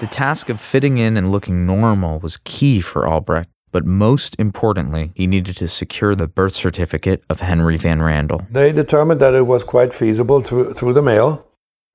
The 0.00 0.06
task 0.06 0.48
of 0.48 0.60
fitting 0.60 0.98
in 0.98 1.16
and 1.16 1.32
looking 1.32 1.66
normal 1.66 2.20
was 2.20 2.36
key 2.44 2.80
for 2.80 3.04
Albrecht, 3.08 3.50
but 3.72 3.84
most 3.84 4.36
importantly, 4.38 5.10
he 5.16 5.26
needed 5.26 5.56
to 5.56 5.66
secure 5.66 6.14
the 6.14 6.28
birth 6.28 6.54
certificate 6.54 7.24
of 7.28 7.40
Henry 7.40 7.76
Van 7.76 7.98
Randel. 7.98 8.46
They 8.48 8.70
determined 8.72 9.20
that 9.20 9.34
it 9.34 9.48
was 9.48 9.64
quite 9.64 9.92
feasible 9.92 10.40
through, 10.40 10.74
through 10.74 10.92
the 10.92 11.02
mail. 11.02 11.44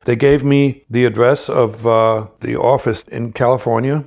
They 0.03 0.17
gave 0.17 0.43
me 0.43 0.83
the 0.89 1.05
address 1.05 1.47
of 1.47 1.87
uh, 1.87 2.27
the 2.41 2.57
office 2.57 3.03
in 3.03 3.31
California, 3.31 4.03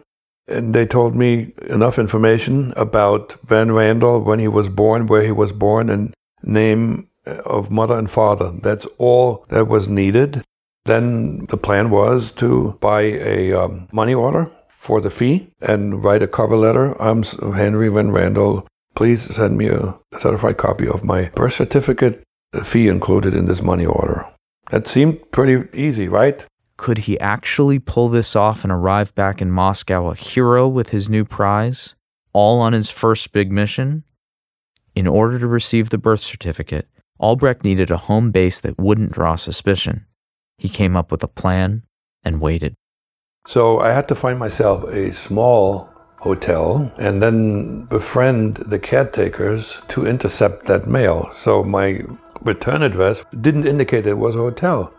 and 0.49 0.75
they 0.75 0.87
told 0.87 1.15
me 1.15 1.53
enough 1.69 1.99
information 1.99 2.73
about 2.77 3.37
Van 3.45 3.73
Randall, 3.73 4.21
when 4.21 4.39
he 4.39 4.49
was 4.49 4.69
born, 4.69 5.07
where 5.07 5.23
he 5.23 5.33
was 5.33 5.53
born, 5.53 5.91
and 5.91 6.15
name 6.43 7.09
of 7.27 7.71
mother 7.71 7.99
and 7.99 8.11
father. 8.11 8.53
That's 8.63 8.87
all 8.99 9.45
that 9.49 9.69
was 9.69 9.89
needed. 9.89 10.45
Then 10.85 11.47
the 11.47 11.57
plan 11.57 11.91
was 11.91 12.31
to 12.33 12.79
buy 12.81 13.03
a 13.03 13.53
um, 13.53 13.89
money 13.91 14.15
order 14.15 14.51
for 14.69 15.01
the 15.01 15.11
fee 15.11 15.49
and 15.61 16.05
write 16.05 16.23
a 16.23 16.29
cover 16.29 16.57
letter. 16.57 17.01
I'm 17.03 17.25
Henry 17.25 17.89
Van 17.89 18.13
Randall. 18.13 18.69
Please 18.95 19.35
send 19.35 19.59
me 19.59 19.69
a 19.69 19.99
certified 20.19 20.57
copy 20.59 20.87
of 20.87 21.03
my 21.03 21.31
birth 21.35 21.55
certificate, 21.55 22.23
the 22.53 22.65
fee 22.65 22.89
included 22.89 23.35
in 23.35 23.47
this 23.47 23.63
money 23.63 23.85
order. 23.85 24.27
That 24.71 24.87
seemed 24.87 25.31
pretty 25.33 25.69
easy, 25.77 26.09
right? 26.09 26.45
Could 26.77 26.99
he 26.99 27.19
actually 27.21 27.79
pull 27.79 28.09
this 28.09 28.37
off 28.37 28.63
and 28.63 28.73
arrive 28.73 29.15
back 29.15 29.41
in 29.41 29.51
Moscow 29.51 30.09
a 30.09 30.15
hero 30.15 30.69
with 30.69 30.91
his 30.91 31.09
new 31.09 31.25
prize, 31.25 31.95
all 32.33 32.61
on 32.61 32.73
his 32.73 32.91
first 32.91 33.33
big 33.33 33.51
mission? 33.51 34.05
In 34.95 35.07
order 35.07 35.39
to 35.39 35.47
receive 35.47 35.91
the 35.91 35.99
birth 35.99 36.21
certificate, 36.21 36.89
Albrecht 37.19 37.65
needed 37.65 37.91
a 37.91 37.97
home 37.97 38.31
base 38.31 38.61
that 38.61 38.79
wouldn't 38.79 39.13
draw 39.13 39.37
suspicion. 39.37 40.07
He 40.59 40.69
came 40.69 40.97
up 40.97 41.11
with 41.11 41.23
a 41.23 41.29
plan 41.29 41.85
and 42.25 42.41
waited. 42.41 42.75
So 43.47 43.79
I 43.81 43.93
had 43.93 44.09
to 44.09 44.15
find 44.15 44.39
myself 44.39 44.85
a 44.85 45.13
small 45.13 45.89
hotel 46.19 46.93
and 46.99 47.23
then 47.23 47.85
befriend 47.85 48.57
the 48.57 48.79
caretakers 48.79 49.83
to 49.89 50.07
intercept 50.07 50.67
that 50.67 50.87
mail. 50.87 51.31
So 51.35 51.63
my 51.63 52.01
return 52.43 52.83
address 52.83 53.25
didn't 53.41 53.67
indicate 53.67 54.07
it 54.07 54.19
was 54.19 54.35
a 54.35 54.39
hotel. 54.39 54.93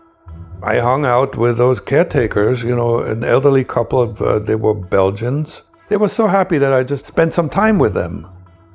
I 0.61 0.79
hung 0.79 1.05
out 1.05 1.37
with 1.37 1.57
those 1.57 1.79
caretakers, 1.79 2.63
you 2.63 2.75
know, 2.75 2.99
an 2.99 3.23
elderly 3.23 3.63
couple 3.63 4.01
of, 4.01 4.21
uh, 4.21 4.39
they 4.39 4.55
were 4.55 4.73
Belgians. 4.73 5.61
They 5.89 5.97
were 5.97 6.09
so 6.09 6.27
happy 6.27 6.57
that 6.57 6.73
I 6.73 6.83
just 6.83 7.05
spent 7.05 7.33
some 7.33 7.49
time 7.49 7.77
with 7.77 7.93
them. 7.93 8.27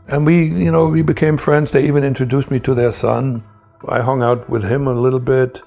And 0.07 0.25
we, 0.25 0.45
you 0.45 0.71
know, 0.71 0.87
we 0.87 1.03
became 1.03 1.37
friends. 1.37 1.71
They 1.71 1.85
even 1.85 2.05
introduced 2.05 2.51
me 2.51 2.61
to 2.61 2.75
their 2.75 2.93
son. 2.93 3.43
I 3.89 4.01
hung 4.01 4.23
out 4.23 4.49
with 4.49 4.65
him 4.65 4.87
a 4.87 4.95
little 4.95 5.21
bit. 5.21 5.63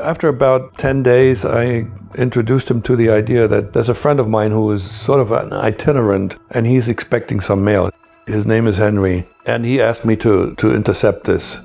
After 0.00 0.26
about 0.28 0.76
10 0.78 1.04
days, 1.04 1.44
I 1.44 1.86
introduced 2.16 2.70
him 2.70 2.82
to 2.82 2.96
the 2.96 3.10
idea 3.10 3.46
that 3.46 3.72
there's 3.72 3.88
a 3.88 3.94
friend 3.94 4.18
of 4.18 4.28
mine 4.28 4.50
who 4.50 4.72
is 4.72 4.82
sort 4.82 5.20
of 5.20 5.30
an 5.30 5.52
itinerant 5.52 6.36
and 6.50 6.66
he's 6.66 6.88
expecting 6.88 7.40
some 7.40 7.62
mail. 7.62 7.90
His 8.26 8.46
name 8.46 8.66
is 8.66 8.78
Henry, 8.78 9.28
and 9.44 9.64
he 9.64 9.80
asked 9.80 10.04
me 10.04 10.16
to, 10.16 10.54
to 10.56 10.74
intercept 10.74 11.24
this. 11.24 11.60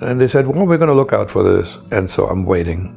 And 0.00 0.20
they 0.20 0.28
said, 0.28 0.46
Well, 0.46 0.66
we're 0.66 0.78
going 0.78 0.88
to 0.88 0.94
look 0.94 1.12
out 1.12 1.30
for 1.30 1.42
this. 1.42 1.78
And 1.90 2.10
so 2.10 2.26
I'm 2.26 2.44
waiting. 2.44 2.96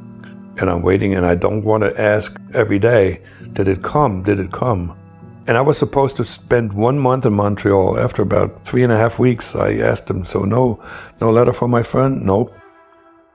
And 0.59 0.69
I'm 0.69 0.81
waiting, 0.83 1.15
and 1.15 1.25
I 1.25 1.35
don't 1.35 1.63
want 1.63 1.83
to 1.83 1.99
ask 1.99 2.39
every 2.53 2.79
day, 2.79 3.21
Did 3.53 3.67
it 3.67 3.83
come? 3.83 4.23
Did 4.23 4.39
it 4.39 4.51
come? 4.51 4.97
And 5.45 5.57
I 5.57 5.61
was 5.61 5.77
supposed 5.77 6.15
to 6.17 6.23
spend 6.23 6.71
one 6.71 6.97
month 6.97 7.25
in 7.25 7.33
Montreal. 7.33 7.99
After 7.99 8.21
about 8.21 8.63
three 8.63 8.83
and 8.83 8.93
a 8.93 8.97
half 8.97 9.19
weeks, 9.19 9.55
I 9.55 9.73
asked 9.73 10.07
them, 10.07 10.25
So, 10.25 10.43
no, 10.43 10.81
no 11.19 11.31
letter 11.31 11.53
from 11.53 11.71
my 11.71 11.83
friend? 11.83 12.21
Nope. 12.23 12.53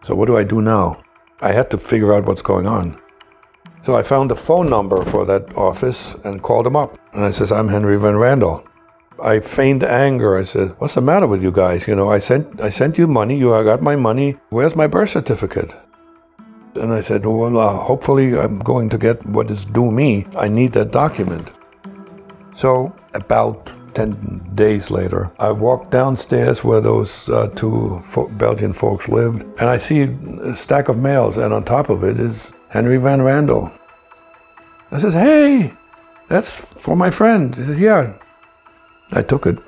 So, 0.05 0.15
what 0.15 0.27
do 0.27 0.37
I 0.37 0.45
do 0.45 0.63
now? 0.63 1.03
I 1.41 1.53
had 1.53 1.71
to 1.71 1.79
figure 1.79 2.15
out 2.15 2.27
what's 2.27 2.43
going 2.43 2.67
on. 2.67 3.01
So 3.85 3.97
I 3.97 4.03
found 4.03 4.31
the 4.31 4.37
phone 4.37 4.69
number 4.69 5.03
for 5.05 5.25
that 5.27 5.57
office 5.57 6.15
and 6.25 6.43
called 6.43 6.67
them 6.67 6.77
up. 6.77 6.99
And 7.15 7.25
I 7.25 7.31
says, 7.31 7.53
I'm 7.53 7.69
Henry 7.69 7.97
Van 7.99 8.15
Randel. 8.15 8.68
I 9.23 9.41
feigned 9.41 9.83
anger. 9.83 10.37
I 10.37 10.45
said, 10.45 10.75
What's 10.79 10.95
the 10.95 11.01
matter 11.01 11.27
with 11.27 11.43
you 11.43 11.51
guys? 11.51 11.87
You 11.89 11.97
know, 11.97 12.11
I 12.11 12.19
sent 12.19 12.61
I 12.61 12.69
sent 12.69 12.99
you 12.99 13.07
money, 13.07 13.39
you 13.39 13.51
got 13.65 13.83
my 13.83 13.97
money. 13.97 14.37
Where's 14.51 14.77
my 14.77 14.87
birth 14.87 15.11
certificate? 15.11 15.75
And 16.75 16.93
I 16.93 17.01
said, 17.01 17.27
Well, 17.27 17.59
uh, 17.59 17.77
hopefully 17.79 18.39
I'm 18.39 18.59
going 18.61 18.89
to 18.91 18.99
get 18.99 19.25
what 19.27 19.51
is 19.51 19.65
due 19.65 19.91
me. 19.91 20.27
I 20.37 20.49
need 20.49 20.73
that 20.75 20.93
document. 20.93 21.51
So 22.57 22.95
about 23.15 23.71
10 23.95 24.55
days 24.55 24.91
later, 24.91 25.31
I 25.39 25.51
walked 25.51 25.91
downstairs 25.91 26.63
where 26.63 26.81
those 26.81 27.29
uh, 27.29 27.49
two 27.57 28.01
fo- 28.05 28.29
Belgian 28.29 28.73
folks 28.73 29.09
lived, 29.09 29.43
and 29.61 29.69
I 29.69 29.79
see 29.79 30.03
a 30.03 30.55
stack 30.55 30.89
of 30.89 30.99
mails, 30.99 31.37
and 31.37 31.53
on 31.53 31.65
top 31.65 31.89
of 31.89 32.05
it 32.05 32.21
is 32.21 32.53
Henry 32.69 32.99
Van 32.99 33.23
Randall. 33.23 33.73
I 34.93 35.01
says, 35.01 35.15
Hey, 35.15 35.73
that's 36.29 36.57
for 36.57 36.97
my 36.97 37.11
friend. 37.11 37.55
He 37.55 37.65
says, 37.65 37.81
Yeah. 37.81 38.13
I 39.13 39.23
took 39.23 39.47
it. 39.47 39.59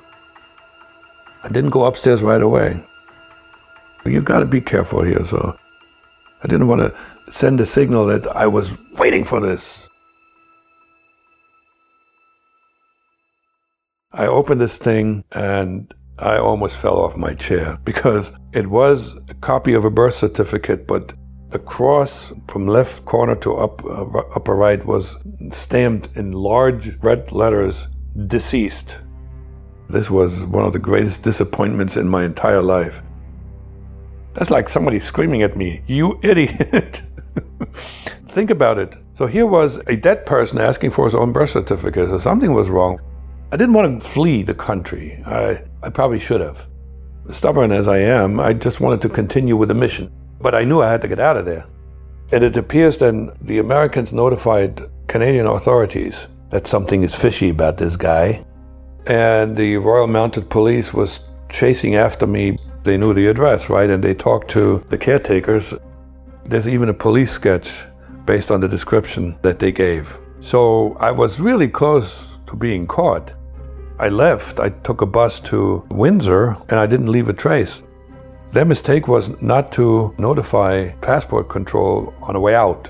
I 1.43 1.49
didn't 1.49 1.71
go 1.71 1.85
upstairs 1.85 2.21
right 2.21 2.41
away. 2.41 2.83
You've 4.05 4.25
got 4.25 4.39
to 4.39 4.45
be 4.45 4.61
careful 4.61 5.03
here, 5.03 5.25
so 5.25 5.57
I 6.43 6.47
didn't 6.47 6.67
want 6.67 6.81
to 6.81 7.31
send 7.31 7.61
a 7.61 7.65
signal 7.65 8.05
that 8.07 8.27
I 8.35 8.47
was 8.47 8.71
waiting 8.97 9.23
for 9.23 9.39
this. 9.39 9.87
I 14.13 14.27
opened 14.27 14.59
this 14.59 14.77
thing 14.77 15.23
and 15.31 15.93
I 16.19 16.37
almost 16.37 16.75
fell 16.77 16.99
off 16.99 17.15
my 17.15 17.33
chair 17.33 17.79
because 17.85 18.33
it 18.53 18.67
was 18.67 19.15
a 19.29 19.33
copy 19.35 19.73
of 19.73 19.85
a 19.85 19.89
birth 19.89 20.15
certificate, 20.15 20.85
but 20.85 21.13
the 21.49 21.59
cross 21.59 22.33
from 22.47 22.67
left 22.67 23.05
corner 23.05 23.35
to 23.37 23.55
up, 23.55 23.83
uh, 23.85 24.19
upper 24.35 24.55
right 24.55 24.83
was 24.85 25.17
stamped 25.51 26.15
in 26.15 26.31
large 26.31 26.97
red 26.97 27.31
letters, 27.31 27.87
deceased. 28.27 28.97
This 29.91 30.09
was 30.09 30.45
one 30.45 30.63
of 30.63 30.71
the 30.71 30.79
greatest 30.79 31.21
disappointments 31.21 31.97
in 31.97 32.07
my 32.07 32.23
entire 32.23 32.61
life. 32.61 33.01
That's 34.33 34.49
like 34.49 34.69
somebody 34.69 34.99
screaming 34.99 35.41
at 35.41 35.57
me, 35.57 35.81
You 35.85 36.17
idiot! 36.23 37.01
Think 38.29 38.49
about 38.49 38.79
it. 38.79 38.95
So 39.15 39.27
here 39.27 39.45
was 39.45 39.79
a 39.87 39.97
dead 39.97 40.25
person 40.25 40.59
asking 40.59 40.91
for 40.91 41.03
his 41.03 41.13
own 41.13 41.33
birth 41.33 41.49
certificate, 41.49 42.09
so 42.09 42.17
something 42.19 42.53
was 42.53 42.69
wrong. 42.69 43.01
I 43.51 43.57
didn't 43.57 43.73
want 43.73 44.01
to 44.01 44.07
flee 44.07 44.43
the 44.43 44.53
country. 44.53 45.21
I, 45.25 45.61
I 45.83 45.89
probably 45.89 46.19
should 46.19 46.39
have. 46.39 46.67
Stubborn 47.31 47.73
as 47.73 47.89
I 47.89 47.97
am, 47.97 48.39
I 48.39 48.53
just 48.53 48.79
wanted 48.79 49.01
to 49.01 49.09
continue 49.09 49.57
with 49.57 49.67
the 49.67 49.75
mission. 49.75 50.09
But 50.39 50.55
I 50.55 50.63
knew 50.63 50.81
I 50.81 50.89
had 50.89 51.01
to 51.01 51.09
get 51.09 51.19
out 51.19 51.35
of 51.35 51.43
there. 51.43 51.65
And 52.31 52.45
it 52.45 52.55
appears 52.55 52.97
then 52.97 53.31
the 53.41 53.59
Americans 53.59 54.13
notified 54.13 54.81
Canadian 55.07 55.47
authorities 55.47 56.27
that 56.49 56.65
something 56.65 57.03
is 57.03 57.13
fishy 57.13 57.49
about 57.49 57.77
this 57.77 57.97
guy. 57.97 58.45
And 59.07 59.57
the 59.57 59.77
Royal 59.77 60.07
Mounted 60.07 60.49
Police 60.49 60.93
was 60.93 61.21
chasing 61.49 61.95
after 61.95 62.27
me. 62.27 62.57
They 62.83 62.97
knew 62.97 63.13
the 63.13 63.27
address, 63.27 63.69
right? 63.69 63.89
And 63.89 64.03
they 64.03 64.13
talked 64.13 64.49
to 64.51 64.85
the 64.89 64.97
caretakers. 64.97 65.73
There's 66.45 66.67
even 66.67 66.89
a 66.89 66.93
police 66.93 67.31
sketch 67.31 67.85
based 68.25 68.51
on 68.51 68.61
the 68.61 68.67
description 68.67 69.37
that 69.41 69.59
they 69.59 69.71
gave. 69.71 70.17
So 70.39 70.95
I 70.99 71.11
was 71.11 71.39
really 71.39 71.67
close 71.67 72.39
to 72.47 72.55
being 72.55 72.87
caught. 72.87 73.33
I 73.99 74.07
left. 74.07 74.59
I 74.59 74.69
took 74.69 75.01
a 75.01 75.05
bus 75.05 75.39
to 75.41 75.85
Windsor 75.91 76.57
and 76.69 76.79
I 76.79 76.87
didn't 76.87 77.11
leave 77.11 77.29
a 77.29 77.33
trace. 77.33 77.83
Their 78.51 78.65
mistake 78.65 79.07
was 79.07 79.41
not 79.41 79.71
to 79.73 80.13
notify 80.17 80.91
passport 81.01 81.49
control 81.49 82.13
on 82.21 82.33
the 82.33 82.39
way 82.39 82.55
out. 82.55 82.89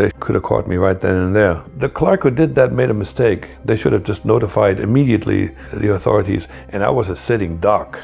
They 0.00 0.10
could 0.18 0.34
have 0.34 0.44
caught 0.44 0.66
me 0.66 0.76
right 0.76 0.98
then 0.98 1.14
and 1.14 1.36
there. 1.36 1.62
The 1.76 1.90
clerk 1.90 2.22
who 2.22 2.30
did 2.30 2.54
that 2.54 2.72
made 2.72 2.88
a 2.88 2.94
mistake. 2.94 3.50
They 3.66 3.76
should 3.76 3.92
have 3.92 4.02
just 4.02 4.24
notified 4.24 4.80
immediately 4.80 5.48
the 5.74 5.92
authorities, 5.92 6.48
and 6.70 6.82
I 6.82 6.88
was 6.88 7.10
a 7.10 7.14
sitting 7.14 7.58
duck. 7.58 8.00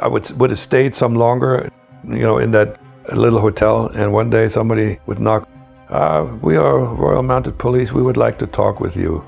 I 0.00 0.06
would, 0.06 0.30
would 0.38 0.50
have 0.50 0.60
stayed 0.60 0.94
some 0.94 1.16
longer, 1.16 1.68
you 2.04 2.20
know, 2.22 2.38
in 2.38 2.52
that 2.52 2.80
little 3.16 3.40
hotel, 3.40 3.88
and 3.88 4.12
one 4.12 4.30
day 4.30 4.48
somebody 4.48 5.00
would 5.06 5.18
knock, 5.18 5.48
uh, 5.88 6.32
We 6.40 6.56
are 6.56 6.84
Royal 6.84 7.24
Mounted 7.24 7.58
Police. 7.58 7.90
We 7.90 8.02
would 8.02 8.16
like 8.16 8.38
to 8.38 8.46
talk 8.46 8.78
with 8.78 8.96
you. 8.96 9.26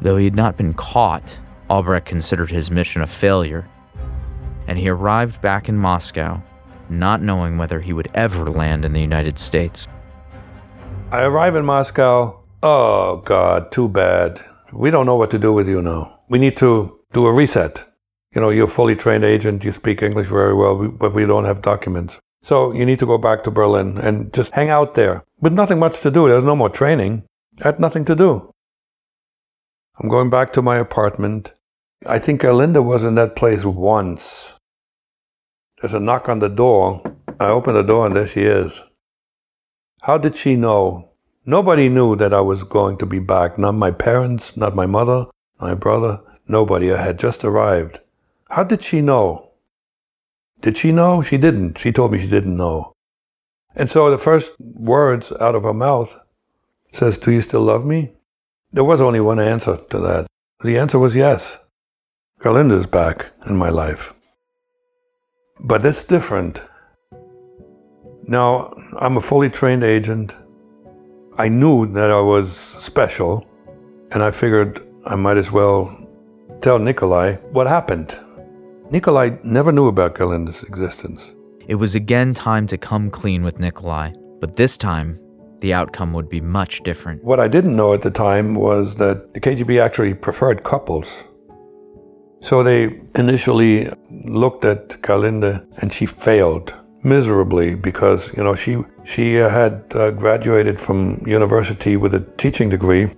Though 0.00 0.16
he 0.16 0.24
had 0.24 0.34
not 0.34 0.56
been 0.56 0.72
caught, 0.72 1.38
Albrecht 1.68 2.06
considered 2.06 2.50
his 2.50 2.70
mission 2.70 3.02
a 3.02 3.06
failure, 3.06 3.68
and 4.66 4.78
he 4.78 4.88
arrived 4.88 5.42
back 5.42 5.68
in 5.68 5.76
Moscow, 5.76 6.42
not 6.88 7.20
knowing 7.20 7.58
whether 7.58 7.80
he 7.80 7.92
would 7.92 8.08
ever 8.14 8.50
land 8.50 8.86
in 8.86 8.94
the 8.94 9.02
United 9.02 9.38
States. 9.38 9.86
I 11.12 11.22
arrive 11.22 11.54
in 11.54 11.64
Moscow. 11.64 12.42
Oh, 12.64 13.22
God, 13.24 13.70
too 13.70 13.88
bad. 13.88 14.44
We 14.72 14.90
don't 14.90 15.06
know 15.06 15.14
what 15.14 15.30
to 15.30 15.38
do 15.38 15.52
with 15.52 15.68
you 15.68 15.80
now. 15.80 16.18
We 16.28 16.38
need 16.38 16.56
to 16.56 16.98
do 17.12 17.26
a 17.26 17.32
reset. 17.32 17.84
You 18.34 18.40
know, 18.40 18.50
you're 18.50 18.66
a 18.66 18.70
fully 18.70 18.96
trained 18.96 19.24
agent, 19.24 19.64
you 19.64 19.70
speak 19.70 20.02
English 20.02 20.26
very 20.26 20.52
well, 20.52 20.88
but 20.88 21.14
we 21.14 21.24
don't 21.24 21.44
have 21.44 21.62
documents. 21.62 22.18
So 22.42 22.72
you 22.72 22.84
need 22.84 22.98
to 22.98 23.06
go 23.06 23.18
back 23.18 23.44
to 23.44 23.50
Berlin 23.52 23.98
and 23.98 24.32
just 24.34 24.52
hang 24.52 24.68
out 24.68 24.94
there. 24.94 25.24
with 25.40 25.52
nothing 25.52 25.78
much 25.78 26.00
to 26.00 26.10
do. 26.10 26.28
There's 26.28 26.44
no 26.44 26.56
more 26.56 26.70
training. 26.70 27.24
I 27.60 27.68
had 27.68 27.80
nothing 27.80 28.04
to 28.06 28.16
do. 28.16 28.50
I'm 29.98 30.08
going 30.08 30.28
back 30.28 30.52
to 30.54 30.62
my 30.62 30.76
apartment. 30.76 31.52
I 32.06 32.18
think 32.18 32.40
Gerlinda 32.40 32.84
was 32.84 33.04
in 33.04 33.14
that 33.14 33.36
place 33.36 33.64
once. 33.64 34.54
There's 35.80 35.94
a 35.94 36.00
knock 36.00 36.28
on 36.28 36.40
the 36.40 36.48
door. 36.48 37.02
I 37.38 37.46
open 37.46 37.74
the 37.74 37.82
door 37.82 38.06
and 38.06 38.16
there 38.16 38.26
she 38.26 38.42
is. 38.42 38.82
How 40.06 40.18
did 40.18 40.36
she 40.36 40.54
know? 40.54 41.10
Nobody 41.44 41.88
knew 41.88 42.14
that 42.14 42.32
I 42.32 42.40
was 42.40 42.62
going 42.62 42.96
to 42.98 43.06
be 43.06 43.18
back. 43.18 43.58
Not 43.58 43.72
my 43.72 43.90
parents, 43.90 44.56
not 44.56 44.76
my 44.76 44.86
mother, 44.86 45.26
my 45.60 45.74
brother, 45.74 46.20
nobody. 46.46 46.92
I 46.92 47.02
had 47.02 47.18
just 47.18 47.44
arrived. 47.44 47.98
How 48.50 48.62
did 48.62 48.82
she 48.82 49.00
know? 49.00 49.50
Did 50.60 50.78
she 50.78 50.92
know? 50.92 51.22
She 51.22 51.38
didn't. 51.38 51.78
She 51.78 51.90
told 51.90 52.12
me 52.12 52.20
she 52.20 52.28
didn't 52.28 52.56
know. 52.56 52.92
And 53.74 53.90
so 53.90 54.08
the 54.08 54.16
first 54.16 54.52
words 54.60 55.32
out 55.40 55.56
of 55.56 55.64
her 55.64 55.74
mouth 55.74 56.16
says, 56.92 57.18
Do 57.18 57.32
you 57.32 57.42
still 57.42 57.62
love 57.62 57.84
me? 57.84 58.12
There 58.70 58.84
was 58.84 59.00
only 59.00 59.18
one 59.18 59.40
answer 59.40 59.80
to 59.90 59.98
that. 59.98 60.28
The 60.60 60.78
answer 60.78 61.00
was 61.00 61.16
yes. 61.16 61.58
Gerlinda's 62.38 62.86
back 62.86 63.32
in 63.44 63.56
my 63.56 63.70
life. 63.70 64.14
But 65.58 65.84
it's 65.84 66.04
different. 66.04 66.62
Now, 68.28 68.74
I'm 68.98 69.16
a 69.16 69.20
fully 69.20 69.48
trained 69.48 69.84
agent. 69.84 70.34
I 71.38 71.48
knew 71.48 71.86
that 71.86 72.10
I 72.10 72.20
was 72.20 72.50
special, 72.50 73.46
and 74.10 74.22
I 74.22 74.32
figured 74.32 74.84
I 75.04 75.14
might 75.14 75.36
as 75.36 75.52
well 75.52 75.96
tell 76.60 76.80
Nikolai 76.80 77.36
what 77.52 77.68
happened. 77.68 78.18
Nikolai 78.90 79.36
never 79.44 79.70
knew 79.70 79.86
about 79.86 80.16
Gerlinda's 80.16 80.64
existence. 80.64 81.34
It 81.68 81.76
was 81.76 81.94
again 81.94 82.34
time 82.34 82.66
to 82.68 82.78
come 82.78 83.10
clean 83.10 83.44
with 83.44 83.60
Nikolai, 83.60 84.12
but 84.40 84.56
this 84.56 84.76
time, 84.76 85.20
the 85.60 85.72
outcome 85.72 86.12
would 86.12 86.28
be 86.28 86.40
much 86.40 86.82
different. 86.82 87.22
What 87.22 87.38
I 87.38 87.46
didn't 87.46 87.76
know 87.76 87.94
at 87.94 88.02
the 88.02 88.10
time 88.10 88.54
was 88.56 88.96
that 88.96 89.34
the 89.34 89.40
KGB 89.40 89.80
actually 89.80 90.14
preferred 90.14 90.64
couples. 90.64 91.24
So 92.40 92.62
they 92.62 93.00
initially 93.14 93.88
looked 94.10 94.64
at 94.64 95.00
Gerlinda 95.02 95.64
and 95.80 95.92
she 95.92 96.06
failed 96.06 96.74
miserably 97.06 97.76
because, 97.76 98.36
you 98.36 98.42
know, 98.42 98.54
she, 98.54 98.82
she 99.04 99.34
had 99.34 99.84
uh, 99.94 100.10
graduated 100.10 100.80
from 100.80 101.22
university 101.24 101.96
with 101.96 102.12
a 102.14 102.20
teaching 102.36 102.68
degree 102.68 103.14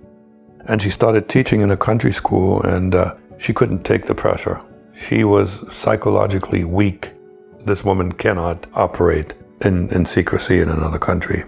and 0.67 0.83
she 0.83 0.91
started 0.91 1.29
teaching 1.29 1.63
in 1.63 1.71
a 1.71 1.77
country 1.77 2.13
school 2.13 2.63
and 2.63 2.95
uh, 2.95 3.15
she 3.39 3.55
couldn't 3.55 3.85
take 3.85 4.05
the 4.05 4.15
pressure. 4.15 4.61
She 5.09 5.25
was 5.25 5.65
psychologically 5.75 6.65
weak. 6.65 7.13
This 7.61 7.83
woman 7.83 8.13
cannot 8.13 8.67
operate 8.75 9.35
in, 9.63 9.89
in 9.89 10.05
secrecy 10.05 10.61
in 10.61 10.69
another 10.69 10.99
country. 10.99 11.45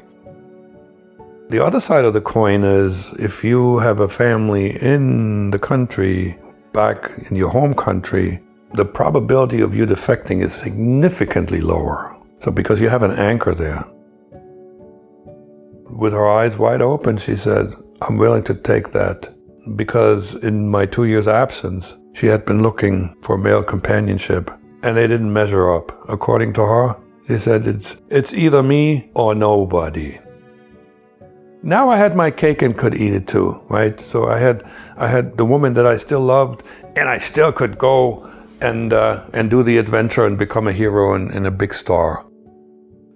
The 1.50 1.62
other 1.62 1.80
side 1.80 2.04
of 2.04 2.14
the 2.14 2.20
coin 2.20 2.64
is 2.64 3.12
if 3.18 3.44
you 3.44 3.78
have 3.80 4.00
a 4.00 4.08
family 4.08 4.80
in 4.80 5.50
the 5.50 5.58
country, 5.58 6.38
back 6.72 7.10
in 7.28 7.36
your 7.36 7.50
home 7.50 7.74
country, 7.74 8.40
the 8.74 8.84
probability 8.84 9.60
of 9.60 9.74
you 9.74 9.84
defecting 9.84 10.42
is 10.42 10.54
significantly 10.54 11.60
lower. 11.60 12.16
So, 12.40 12.50
because 12.50 12.80
you 12.80 12.88
have 12.88 13.02
an 13.02 13.12
anchor 13.12 13.54
there. 13.54 13.84
With 15.98 16.12
her 16.12 16.28
eyes 16.28 16.56
wide 16.56 16.80
open, 16.80 17.18
she 17.18 17.36
said, 17.36 17.74
I'm 18.02 18.16
willing 18.16 18.44
to 18.44 18.54
take 18.54 18.92
that 18.92 19.34
because 19.76 20.34
in 20.36 20.70
my 20.70 20.86
two 20.86 21.04
years' 21.04 21.28
absence, 21.28 21.96
she 22.14 22.26
had 22.26 22.44
been 22.44 22.62
looking 22.62 23.14
for 23.22 23.36
male 23.36 23.62
companionship 23.62 24.50
and 24.82 24.96
they 24.96 25.06
didn't 25.06 25.32
measure 25.32 25.74
up. 25.74 25.92
According 26.08 26.54
to 26.54 26.62
her, 26.62 26.96
she 27.28 27.38
said, 27.38 27.66
it's, 27.66 28.00
it's 28.08 28.32
either 28.32 28.62
me 28.62 29.10
or 29.14 29.34
nobody. 29.34 30.18
Now 31.62 31.90
I 31.90 31.98
had 31.98 32.16
my 32.16 32.30
cake 32.30 32.62
and 32.62 32.76
could 32.76 32.96
eat 32.96 33.12
it 33.12 33.28
too, 33.28 33.62
right? 33.68 34.00
So 34.00 34.28
I 34.28 34.38
had, 34.38 34.64
I 34.96 35.08
had 35.08 35.36
the 35.36 35.44
woman 35.44 35.74
that 35.74 35.86
I 35.86 35.98
still 35.98 36.20
loved, 36.20 36.62
and 36.96 37.06
I 37.08 37.18
still 37.18 37.52
could 37.52 37.76
go 37.76 38.30
and, 38.62 38.94
uh, 38.94 39.26
and 39.34 39.50
do 39.50 39.62
the 39.62 39.76
adventure 39.76 40.24
and 40.24 40.38
become 40.38 40.66
a 40.66 40.72
hero 40.72 41.12
and, 41.12 41.30
and 41.30 41.46
a 41.46 41.50
big 41.50 41.74
star. 41.74 42.24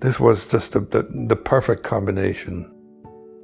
This 0.05 0.21
was 0.21 0.45
just 0.45 0.73
the, 0.73 0.81
the, 0.81 1.09
the 1.29 1.35
perfect 1.35 1.83
combination. 1.83 2.71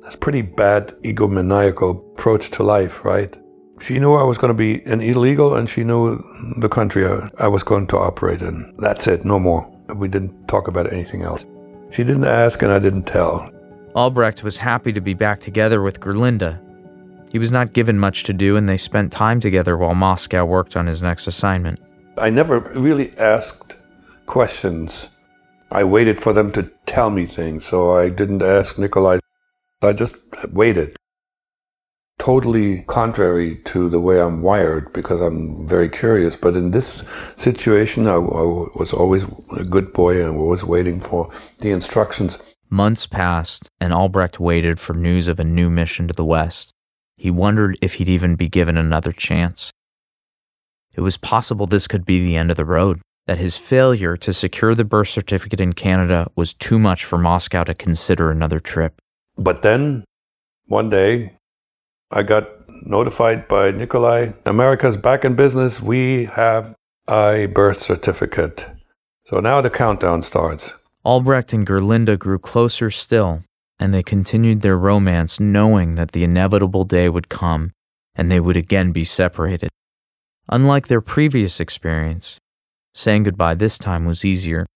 That's 0.03 0.17
pretty 0.17 0.43
bad 0.43 0.89
egomaniacal 1.03 2.13
approach 2.13 2.51
to 2.51 2.63
life, 2.63 3.03
right? 3.03 3.35
She 3.81 3.99
knew 3.99 4.13
I 4.13 4.25
was 4.25 4.37
going 4.37 4.53
to 4.53 4.55
be 4.55 4.85
an 4.85 5.01
illegal 5.01 5.57
and 5.57 5.71
she 5.71 5.85
knew 5.85 6.23
the 6.59 6.69
country 6.69 7.07
I 7.39 7.49
was 7.49 7.63
going 7.63 7.87
to 7.87 7.97
operate 7.97 8.43
in. 8.43 8.75
That's 8.77 9.07
it, 9.07 9.25
no 9.25 9.39
more. 9.39 9.67
We 9.97 10.07
didn't 10.07 10.49
talk 10.49 10.69
about 10.69 10.93
anything 10.93 11.23
else. 11.23 11.47
She 11.89 12.05
didn't 12.05 12.27
ask 12.27 12.61
and 12.61 12.71
I 12.71 12.79
didn't 12.79 13.05
tell. 13.05 13.51
Albrecht 13.95 14.45
was 14.45 14.59
happy 14.59 14.93
to 14.93 15.01
be 15.01 15.15
back 15.15 15.41
together 15.41 15.81
with 15.81 15.99
Gerlinda. 16.01 16.61
He 17.33 17.39
was 17.39 17.53
not 17.53 17.73
given 17.73 17.99
much 17.99 18.25
to 18.25 18.35
do 18.35 18.59
and 18.59 18.69
they 18.69 18.77
spent 18.77 19.13
time 19.13 19.41
together 19.41 19.79
while 19.79 19.95
Moscow 19.95 20.45
worked 20.45 20.77
on 20.77 20.87
his 20.87 21.01
next 21.01 21.27
assignment. 21.27 21.81
I 22.19 22.29
never 22.29 22.61
really 22.77 23.17
asked 23.17 23.77
questions. 24.27 25.09
I 25.71 25.85
waited 25.85 26.19
for 26.19 26.33
them 26.33 26.53
to 26.53 26.71
tell 26.87 27.11
me 27.11 27.27
things, 27.27 27.67
so 27.67 27.93
I 27.93 28.09
didn't 28.09 28.43
ask 28.43 28.79
Nikolai. 28.79 29.19
I 29.83 29.93
just 29.93 30.17
waited 30.53 30.97
totally 32.21 32.83
contrary 32.83 33.57
to 33.65 33.89
the 33.89 33.99
way 33.99 34.21
I'm 34.21 34.43
wired 34.43 34.93
because 34.93 35.21
I'm 35.23 35.67
very 35.67 35.89
curious. 35.89 36.37
But 36.37 36.55
in 36.55 36.71
this 36.71 37.03
situation, 37.37 38.07
I, 38.07 38.15
I 38.15 38.45
was 38.77 38.93
always 38.93 39.25
a 39.57 39.65
good 39.65 39.93
boy 39.93 40.25
and 40.25 40.39
was 40.39 40.63
waiting 40.63 41.01
for 41.01 41.31
the 41.59 41.71
instructions. 41.71 42.39
Months 42.69 43.07
passed, 43.07 43.69
and 43.81 43.93
Albrecht 43.93 44.39
waited 44.39 44.79
for 44.79 44.95
news 44.95 45.27
of 45.27 45.41
a 45.41 45.45
new 45.45 45.71
mission 45.71 46.07
to 46.07 46.15
the 46.15 46.25
West. 46.25 46.71
He 47.17 47.31
wondered 47.31 47.77
if 47.81 47.95
he'd 47.95 48.09
even 48.09 48.37
be 48.37 48.49
given 48.49 48.77
another 48.77 49.13
chance. 49.13 49.73
It 50.95 51.01
was 51.01 51.17
possible 51.17 51.67
this 51.67 51.89
could 51.89 52.05
be 52.05 52.23
the 52.23 52.37
end 52.37 52.51
of 52.51 52.57
the 52.57 52.65
road, 52.65 53.01
that 53.31 53.39
his 53.39 53.57
failure 53.57 54.17
to 54.17 54.33
secure 54.33 54.75
the 54.75 54.85
birth 54.85 55.07
certificate 55.07 55.61
in 55.61 55.73
Canada 55.73 56.29
was 56.35 56.53
too 56.53 56.81
much 56.81 57.05
for 57.05 57.17
Moscow 57.17 57.63
to 57.63 57.73
consider 57.73 58.29
another 58.29 58.59
trip. 58.59 59.01
But 59.39 59.63
then, 59.63 60.03
one 60.67 60.91
day, 60.91 61.39
I 62.11 62.25
got 62.25 62.49
notified 62.83 63.47
by 63.47 63.71
Nikolai, 63.71 64.33
America's 64.45 64.97
back 64.97 65.25
in 65.25 65.37
business. 65.37 65.81
We 65.81 66.25
have 66.25 66.75
a 67.09 67.47
birth 67.47 67.79
certificate. 67.79 68.67
So 69.27 69.39
now 69.39 69.61
the 69.61 69.71
countdown 69.71 70.25
starts. 70.25 70.73
Albrecht 71.05 71.53
and 71.53 71.65
Gerlinda 71.65 72.19
grew 72.19 72.41
closer 72.41 72.91
still, 72.91 73.45
and 73.79 73.95
they 73.95 74.03
continued 74.03 74.63
their 74.63 74.77
romance 74.77 75.39
knowing 75.39 75.95
that 75.95 76.11
the 76.11 76.25
inevitable 76.25 76.83
day 76.83 77.09
would 77.09 77.29
come 77.29 77.71
and 78.17 78.29
they 78.29 78.41
would 78.41 78.57
again 78.57 78.91
be 78.91 79.05
separated. 79.05 79.71
Unlike 80.49 80.89
their 80.89 81.01
previous 81.01 81.61
experience, 81.61 82.41
saying 82.95 83.25
goodbye 83.25 83.55
this 83.55 83.79
time 83.79 84.05
was 84.05 84.25
easier. 84.25 84.67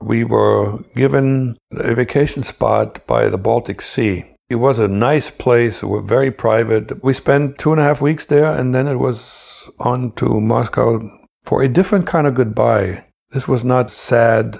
We 0.00 0.24
were 0.24 0.78
given 0.94 1.58
a 1.72 1.94
vacation 1.94 2.42
spot 2.42 3.06
by 3.06 3.28
the 3.28 3.38
Baltic 3.38 3.82
Sea. 3.82 4.24
It 4.48 4.56
was 4.56 4.78
a 4.78 4.88
nice 4.88 5.30
place, 5.30 5.82
very 5.82 6.32
private. 6.32 7.04
We 7.04 7.12
spent 7.12 7.58
two 7.58 7.72
and 7.72 7.80
a 7.80 7.84
half 7.84 8.00
weeks 8.00 8.24
there, 8.24 8.50
and 8.50 8.74
then 8.74 8.88
it 8.88 8.96
was 8.96 9.68
on 9.78 10.12
to 10.12 10.40
Moscow 10.40 11.00
for 11.44 11.62
a 11.62 11.68
different 11.68 12.06
kind 12.06 12.26
of 12.26 12.34
goodbye. 12.34 13.04
This 13.30 13.46
was 13.46 13.62
not 13.62 13.90
sad. 13.90 14.58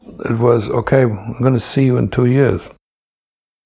It 0.00 0.38
was, 0.38 0.68
okay, 0.68 1.02
I'm 1.02 1.40
going 1.40 1.54
to 1.54 1.60
see 1.60 1.86
you 1.86 1.96
in 1.96 2.08
two 2.08 2.26
years. 2.26 2.70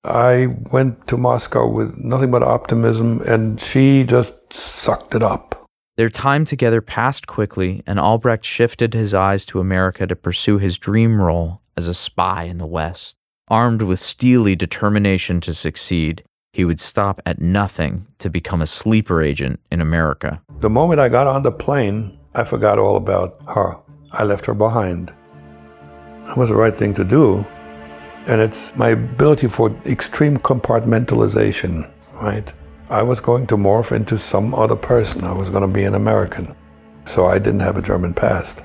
I 0.02 0.46
went 0.72 1.06
to 1.08 1.18
Moscow 1.18 1.68
with 1.68 1.98
nothing 1.98 2.30
but 2.30 2.42
optimism, 2.42 3.20
and 3.26 3.60
she 3.60 4.04
just 4.04 4.32
sucked 4.52 5.14
it 5.14 5.22
up. 5.22 5.49
Their 5.96 6.08
time 6.08 6.44
together 6.44 6.80
passed 6.80 7.26
quickly, 7.26 7.82
and 7.86 7.98
Albrecht 7.98 8.44
shifted 8.44 8.94
his 8.94 9.12
eyes 9.12 9.44
to 9.46 9.60
America 9.60 10.06
to 10.06 10.16
pursue 10.16 10.58
his 10.58 10.78
dream 10.78 11.20
role 11.20 11.60
as 11.76 11.88
a 11.88 11.94
spy 11.94 12.44
in 12.44 12.58
the 12.58 12.66
West. 12.66 13.16
Armed 13.48 13.82
with 13.82 13.98
steely 13.98 14.54
determination 14.54 15.40
to 15.42 15.52
succeed, 15.52 16.22
he 16.52 16.64
would 16.64 16.80
stop 16.80 17.20
at 17.26 17.40
nothing 17.40 18.06
to 18.18 18.30
become 18.30 18.62
a 18.62 18.66
sleeper 18.66 19.22
agent 19.22 19.60
in 19.70 19.80
America. 19.80 20.42
The 20.60 20.70
moment 20.70 21.00
I 21.00 21.08
got 21.08 21.26
on 21.26 21.42
the 21.42 21.52
plane, 21.52 22.18
I 22.34 22.44
forgot 22.44 22.78
all 22.78 22.96
about 22.96 23.38
her. 23.48 23.76
I 24.12 24.24
left 24.24 24.46
her 24.46 24.54
behind. 24.54 25.12
It 26.28 26.36
was 26.36 26.48
the 26.48 26.54
right 26.54 26.76
thing 26.76 26.94
to 26.94 27.04
do. 27.04 27.46
And 28.26 28.40
it's 28.40 28.74
my 28.76 28.88
ability 28.90 29.48
for 29.48 29.70
extreme 29.86 30.36
compartmentalization, 30.36 31.90
right? 32.14 32.52
I 32.90 33.04
was 33.04 33.20
going 33.20 33.46
to 33.46 33.56
morph 33.56 33.92
into 33.92 34.18
some 34.18 34.52
other 34.52 34.74
person. 34.74 35.22
I 35.22 35.32
was 35.32 35.48
going 35.48 35.62
to 35.62 35.72
be 35.72 35.84
an 35.84 35.94
American. 35.94 36.56
So 37.06 37.26
I 37.26 37.38
didn't 37.38 37.60
have 37.60 37.76
a 37.76 37.82
German 37.82 38.14
past. 38.14 38.64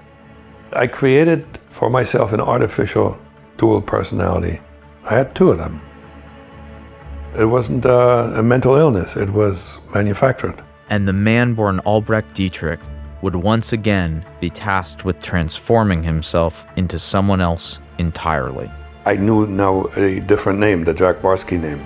I 0.73 0.87
created 0.87 1.45
for 1.69 1.91
myself 1.91 2.33
an 2.33 2.41
artificial 2.41 3.19
dual 3.57 3.83
personality. 3.83 4.59
I 5.03 5.13
had 5.13 5.35
two 5.35 5.51
of 5.51 5.59
them. 5.59 5.79
It 7.37 7.45
wasn't 7.45 7.85
uh, 7.85 8.31
a 8.35 8.41
mental 8.41 8.75
illness, 8.75 9.15
it 9.15 9.29
was 9.29 9.79
manufactured. 9.93 10.63
And 10.89 11.07
the 11.07 11.13
man 11.13 11.53
born 11.53 11.79
Albrecht 11.81 12.33
Dietrich 12.33 12.79
would 13.21 13.35
once 13.35 13.73
again 13.73 14.25
be 14.39 14.49
tasked 14.49 15.05
with 15.05 15.19
transforming 15.19 16.01
himself 16.01 16.65
into 16.77 16.97
someone 16.97 17.41
else 17.41 17.79
entirely. 17.99 18.71
I 19.05 19.17
knew 19.17 19.45
now 19.45 19.85
a 19.97 20.19
different 20.21 20.57
name, 20.57 20.83
the 20.83 20.95
Jack 20.95 21.17
Barsky 21.17 21.61
name. 21.61 21.85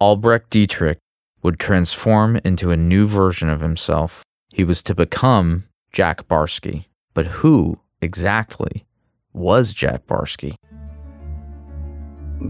Albrecht 0.00 0.50
Dietrich 0.50 0.98
would 1.42 1.58
transform 1.58 2.36
into 2.44 2.70
a 2.70 2.76
new 2.76 3.06
version 3.06 3.48
of 3.48 3.60
himself. 3.60 4.22
He 4.50 4.64
was 4.64 4.82
to 4.84 4.94
become 4.94 5.64
Jack 5.92 6.26
Barsky. 6.26 6.86
But 7.12 7.26
who 7.26 7.78
exactly 8.00 8.84
was 9.32 9.72
Jack 9.74 10.06
Barsky? 10.06 10.56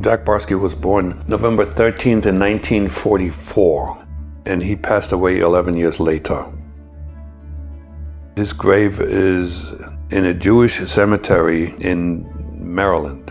Jack 0.00 0.24
Barsky 0.24 0.58
was 0.58 0.74
born 0.74 1.22
November 1.28 1.66
13th 1.66 2.26
in 2.26 2.38
1944, 2.40 4.06
and 4.46 4.62
he 4.62 4.74
passed 4.74 5.12
away 5.12 5.40
11 5.40 5.76
years 5.76 6.00
later. 6.00 6.46
His 8.36 8.52
grave 8.52 9.00
is 9.00 9.70
in 10.10 10.24
a 10.24 10.34
Jewish 10.34 10.78
cemetery 10.90 11.74
in 11.80 12.26
Maryland. 12.58 13.30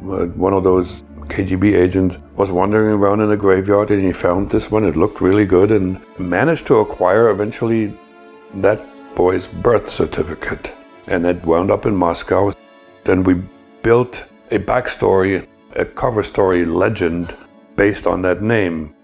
One 0.00 0.52
of 0.52 0.64
those 0.64 1.04
KGB 1.32 1.74
agent 1.74 2.18
was 2.36 2.52
wandering 2.52 2.92
around 2.92 3.22
in 3.22 3.30
a 3.30 3.38
graveyard 3.38 3.90
and 3.90 4.04
he 4.04 4.12
found 4.12 4.50
this 4.50 4.70
one. 4.70 4.84
It 4.84 4.96
looked 4.96 5.22
really 5.22 5.46
good 5.46 5.70
and 5.70 5.98
managed 6.18 6.66
to 6.66 6.76
acquire 6.76 7.30
eventually 7.30 7.96
that 8.56 8.84
boy's 9.14 9.46
birth 9.46 9.88
certificate. 9.88 10.74
And 11.06 11.24
it 11.24 11.42
wound 11.46 11.70
up 11.70 11.86
in 11.86 11.96
Moscow. 11.96 12.52
And 13.06 13.26
we 13.26 13.42
built 13.82 14.26
a 14.50 14.58
backstory, 14.58 15.46
a 15.74 15.86
cover 15.86 16.22
story 16.22 16.66
legend 16.66 17.34
based 17.76 18.06
on 18.06 18.20
that 18.22 18.42
name. 18.42 18.94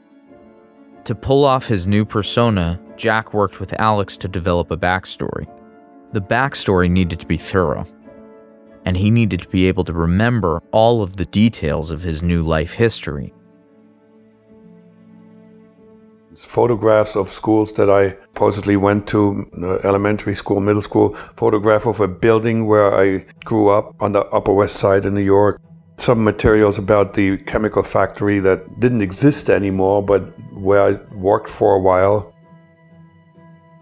To 1.05 1.15
pull 1.15 1.47
off 1.47 1.65
his 1.65 1.87
new 1.87 2.05
persona, 2.05 2.79
Jack 2.99 3.33
worked 3.33 3.59
with 3.59 3.73
Alex 3.81 4.19
to 4.19 4.29
develop 4.29 4.71
a 4.71 4.77
backstory. 4.77 5.47
The 6.13 6.21
backstory 6.21 6.91
needed 6.91 7.21
to 7.21 7.27
be 7.27 7.39
thorough 7.39 7.87
and 8.89 8.97
he 8.97 9.11
needed 9.11 9.41
to 9.43 9.49
be 9.51 9.69
able 9.69 9.85
to 9.85 9.93
remember 9.93 10.63
all 10.73 11.03
of 11.03 11.17
the 11.17 11.27
details 11.27 11.91
of 11.91 12.01
his 12.01 12.23
new 12.23 12.41
life 12.43 12.73
history. 12.73 13.35
Photographs 16.35 17.15
of 17.15 17.29
schools 17.29 17.75
that 17.75 17.91
I 17.91 18.17
supposedly 18.29 18.77
went 18.79 19.07
to, 19.09 19.45
uh, 19.63 19.87
elementary 19.87 20.35
school, 20.35 20.61
middle 20.61 20.81
school, 20.81 21.15
photograph 21.37 21.85
of 21.85 22.01
a 22.01 22.09
building 22.09 22.67
where 22.67 22.89
I 23.05 23.27
grew 23.45 23.69
up 23.69 23.95
on 24.01 24.13
the 24.13 24.25
Upper 24.37 24.55
West 24.55 24.77
Side 24.77 25.05
in 25.05 25.13
New 25.13 25.29
York. 25.37 25.61
Some 25.99 26.25
materials 26.25 26.79
about 26.79 27.13
the 27.13 27.37
chemical 27.53 27.83
factory 27.83 28.39
that 28.41 28.81
didn't 28.81 29.03
exist 29.03 29.51
anymore, 29.51 30.03
but 30.03 30.23
where 30.55 30.83
I 30.89 30.93
worked 31.13 31.51
for 31.51 31.75
a 31.75 31.81
while. 31.91 32.33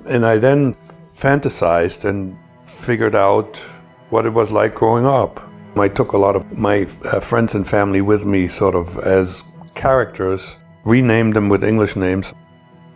And 0.05 0.27
I 0.27 0.39
then 0.39 0.75
fantasized 1.15 2.05
and 2.05 2.37
figured 2.61 3.15
out 3.15 3.63
what 4.11 4.27
it 4.27 4.33
was 4.33 4.53
like 4.53 4.75
growing 4.75 5.07
up. 5.07 5.41
I 5.77 5.89
took 5.89 6.13
a 6.13 6.19
lot 6.19 6.37
of 6.37 6.57
my 6.57 6.87
uh, 7.05 7.21
friends 7.21 7.55
and 7.55 7.69
family 7.69 8.01
with 8.01 8.25
me, 8.25 8.49
sort 8.49 8.75
of 8.75 8.99
as 8.99 9.45
characters, 9.75 10.57
renamed 10.85 11.35
them 11.35 11.49
with 11.49 11.63
English 11.63 11.97
names. 11.97 12.33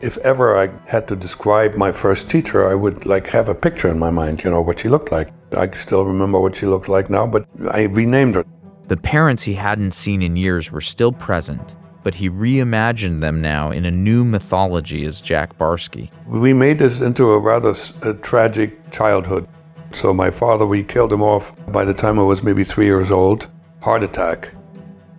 If 0.01 0.17
ever 0.19 0.59
I 0.59 0.71
had 0.89 1.07
to 1.09 1.17
describe 1.17 1.75
my 1.75 1.93
first 1.93 2.31
teacher, 2.31 2.67
I 2.67 2.75
would 2.75 3.05
like 3.05 3.27
have 3.29 3.51
a 3.51 3.55
picture 3.55 3.89
in 3.89 3.99
my 3.99 4.11
mind, 4.11 4.43
you 4.43 4.51
know, 4.51 4.63
what 4.63 4.81
she 4.81 4.89
looked 4.89 5.13
like. 5.13 5.29
I 5.55 5.71
still 5.73 6.05
remember 6.05 6.41
what 6.41 6.57
she 6.57 6.65
looked 6.67 6.89
like 6.89 7.11
now, 7.11 7.27
but 7.27 7.47
I 7.71 7.83
renamed 7.83 8.37
her. 8.37 8.45
The 8.87 8.97
parents 8.97 9.43
he 9.43 9.55
hadn't 9.55 9.93
seen 9.93 10.23
in 10.23 10.37
years 10.37 10.73
were 10.73 10.81
still 10.81 11.13
present, 11.13 11.77
but 12.03 12.15
he 12.15 12.31
reimagined 12.31 13.21
them 13.21 13.43
now 13.43 13.71
in 13.71 13.85
a 13.85 13.91
new 13.91 14.25
mythology 14.25 15.05
as 15.05 15.21
Jack 15.21 15.59
Barsky. 15.59 16.11
We 16.27 16.55
made 16.55 16.79
this 16.79 17.01
into 17.01 17.31
a 17.31 17.39
rather 17.39 17.75
a 18.03 18.15
tragic 18.15 18.91
childhood. 18.91 19.47
So 19.93 20.15
my 20.15 20.31
father, 20.31 20.67
we 20.67 20.85
killed 20.85 21.13
him 21.13 21.23
off 21.23 21.53
by 21.67 21.85
the 21.85 21.95
time 21.95 22.19
I 22.19 22.23
was 22.23 22.43
maybe 22.43 22.65
three 22.65 22.87
years 22.87 23.11
old, 23.11 23.49
heart 23.81 24.03
attack. 24.03 24.55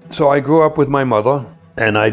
So 0.10 0.30
I 0.30 0.40
grew 0.40 0.64
up 0.66 0.78
with 0.78 0.90
my 0.90 1.04
mother, 1.04 1.46
and 1.78 1.98
I 1.98 2.08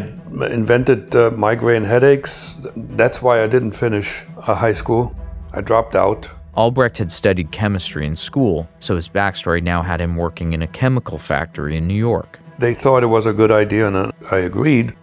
invented 0.51 1.15
uh, 1.15 1.31
migraine 1.31 1.83
headaches. 1.83 2.55
That's 2.75 3.21
why 3.21 3.43
I 3.43 3.47
didn't 3.47 3.71
finish 3.71 4.23
uh, 4.47 4.55
high 4.55 4.73
school. 4.73 5.15
I 5.53 5.61
dropped 5.61 5.95
out. 5.95 6.29
Albrecht 6.55 6.97
had 6.97 7.11
studied 7.11 7.51
chemistry 7.51 8.05
in 8.05 8.15
school, 8.15 8.67
so 8.79 8.95
his 8.95 9.07
backstory 9.07 9.61
now 9.61 9.81
had 9.81 10.01
him 10.01 10.15
working 10.15 10.53
in 10.53 10.61
a 10.61 10.67
chemical 10.67 11.17
factory 11.17 11.77
in 11.77 11.87
New 11.87 11.93
York. 11.93 12.39
They 12.57 12.73
thought 12.73 13.03
it 13.03 13.07
was 13.07 13.25
a 13.25 13.33
good 13.33 13.51
idea, 13.51 13.87
and 13.87 14.11
I 14.31 14.37
agreed. 14.37 14.95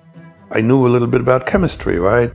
I 0.51 0.61
knew 0.61 0.87
a 0.87 0.89
little 0.89 1.09
bit 1.09 1.21
about 1.21 1.47
chemistry, 1.47 1.99
right? 1.99 2.33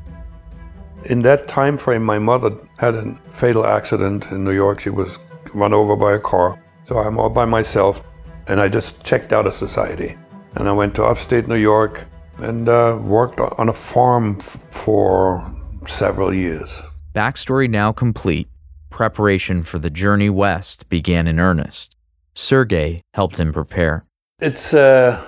In 1.06 1.24
that 1.24 1.48
time 1.48 1.78
frame, 1.78 2.04
my 2.04 2.20
mother 2.20 2.52
had 2.78 2.94
a 2.94 3.16
fatal 3.32 3.66
accident 3.66 4.26
in 4.32 4.44
New 4.44 4.52
York. 4.52 4.82
She 4.82 4.92
was 4.92 5.18
run 5.54 5.74
over 5.74 5.96
by 5.96 6.14
a 6.14 6.20
car. 6.20 6.62
So 6.86 7.00
I'm 7.00 7.18
all 7.18 7.30
by 7.30 7.46
myself, 7.46 8.04
and 8.48 8.60
I 8.60 8.68
just 8.68 9.04
checked 9.04 9.34
out 9.34 9.48
of 9.48 9.54
society. 9.54 10.18
And 10.56 10.68
I 10.68 10.72
went 10.74 10.96
to 10.96 11.04
upstate 11.04 11.48
New 11.48 11.56
York 11.56 12.06
and 12.38 12.70
uh, 12.70 13.00
worked 13.02 13.40
on 13.40 13.70
a 13.70 13.74
farm 13.74 14.38
f- 14.40 14.66
for 14.70 15.54
several 15.88 16.34
years. 16.34 16.82
Backstory 17.16 17.70
now 17.70 17.92
complete, 17.92 18.48
preparation 18.90 19.64
for 19.64 19.80
the 19.80 19.90
journey 19.90 20.30
west 20.30 20.88
began 20.90 21.28
in 21.28 21.40
earnest. 21.40 21.96
Sergei 22.34 23.02
helped 23.14 23.38
him 23.38 23.54
prepare. 23.54 24.06
It's 24.40 24.74
a 24.74 25.24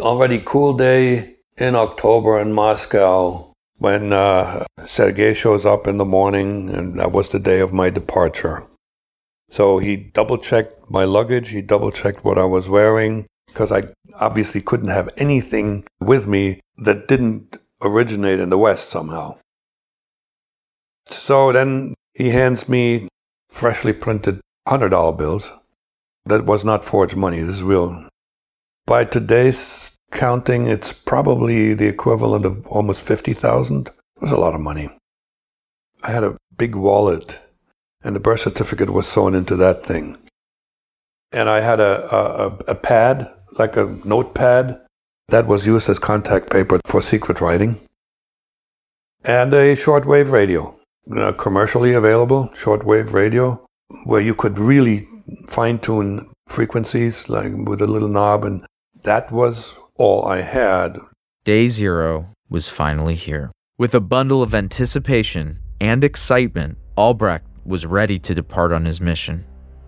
already 0.00 0.42
cool 0.44 0.74
day 0.74 1.36
in 1.56 1.74
October 1.74 2.38
in 2.38 2.52
Moscow 2.52 3.47
when 3.78 4.12
uh, 4.12 4.66
Sergei 4.86 5.34
shows 5.34 5.64
up 5.64 5.86
in 5.86 5.98
the 5.98 6.04
morning, 6.04 6.68
and 6.68 6.98
that 6.98 7.12
was 7.12 7.28
the 7.28 7.38
day 7.38 7.60
of 7.60 7.72
my 7.72 7.90
departure. 7.90 8.64
So 9.48 9.78
he 9.78 9.96
double 9.96 10.36
checked 10.36 10.90
my 10.90 11.04
luggage, 11.04 11.50
he 11.50 11.62
double 11.62 11.90
checked 11.90 12.24
what 12.24 12.38
I 12.38 12.44
was 12.44 12.68
wearing, 12.68 13.26
because 13.46 13.72
I 13.72 13.84
obviously 14.20 14.60
couldn't 14.60 14.88
have 14.88 15.08
anything 15.16 15.84
with 16.00 16.26
me 16.26 16.60
that 16.76 17.08
didn't 17.08 17.56
originate 17.80 18.40
in 18.40 18.50
the 18.50 18.58
West 18.58 18.90
somehow. 18.90 19.38
So 21.06 21.52
then 21.52 21.94
he 22.14 22.30
hands 22.30 22.68
me 22.68 23.08
freshly 23.48 23.92
printed 23.92 24.40
$100 24.66 25.16
bills. 25.16 25.50
That 26.26 26.44
was 26.44 26.64
not 26.64 26.84
forged 26.84 27.16
money, 27.16 27.40
this 27.40 27.56
is 27.56 27.62
real. 27.62 28.08
By 28.86 29.04
today's 29.04 29.96
counting, 30.10 30.66
it's 30.66 30.92
probably 30.92 31.74
the 31.74 31.86
equivalent 31.86 32.44
of 32.44 32.66
almost 32.66 33.02
50,000. 33.02 33.88
It 33.88 33.92
was 34.20 34.32
a 34.32 34.36
lot 34.36 34.54
of 34.54 34.60
money. 34.60 34.90
I 36.02 36.10
had 36.10 36.24
a 36.24 36.36
big 36.56 36.74
wallet, 36.74 37.38
and 38.02 38.14
the 38.14 38.20
birth 38.20 38.40
certificate 38.40 38.90
was 38.90 39.06
sewn 39.06 39.34
into 39.34 39.56
that 39.56 39.84
thing. 39.84 40.18
And 41.32 41.48
I 41.48 41.60
had 41.60 41.80
a, 41.80 42.14
a, 42.14 42.46
a 42.68 42.74
pad, 42.74 43.30
like 43.58 43.76
a 43.76 43.98
notepad, 44.04 44.80
that 45.28 45.46
was 45.46 45.66
used 45.66 45.88
as 45.88 45.98
contact 45.98 46.50
paper 46.50 46.80
for 46.84 47.02
secret 47.02 47.40
writing. 47.40 47.80
And 49.24 49.52
a 49.52 49.76
shortwave 49.76 50.30
radio, 50.30 50.78
uh, 51.14 51.32
commercially 51.32 51.92
available 51.92 52.48
shortwave 52.54 53.12
radio, 53.12 53.64
where 54.04 54.20
you 54.20 54.34
could 54.34 54.58
really 54.58 55.06
fine 55.46 55.78
tune 55.78 56.30
frequencies, 56.46 57.28
like 57.28 57.52
with 57.52 57.82
a 57.82 57.86
little 57.86 58.08
knob. 58.08 58.44
And 58.44 58.64
that 59.02 59.30
was 59.30 59.74
all 59.98 60.24
I 60.24 60.40
had. 60.40 60.98
Day 61.44 61.68
zero 61.68 62.30
was 62.48 62.68
finally 62.68 63.14
here. 63.14 63.50
With 63.76 63.94
a 63.94 64.00
bundle 64.00 64.42
of 64.42 64.54
anticipation 64.54 65.58
and 65.80 66.02
excitement, 66.02 66.78
Albrecht 66.96 67.46
was 67.64 67.84
ready 67.84 68.18
to 68.20 68.34
depart 68.34 68.72
on 68.72 68.86
his 68.86 69.00
mission. 69.00 69.44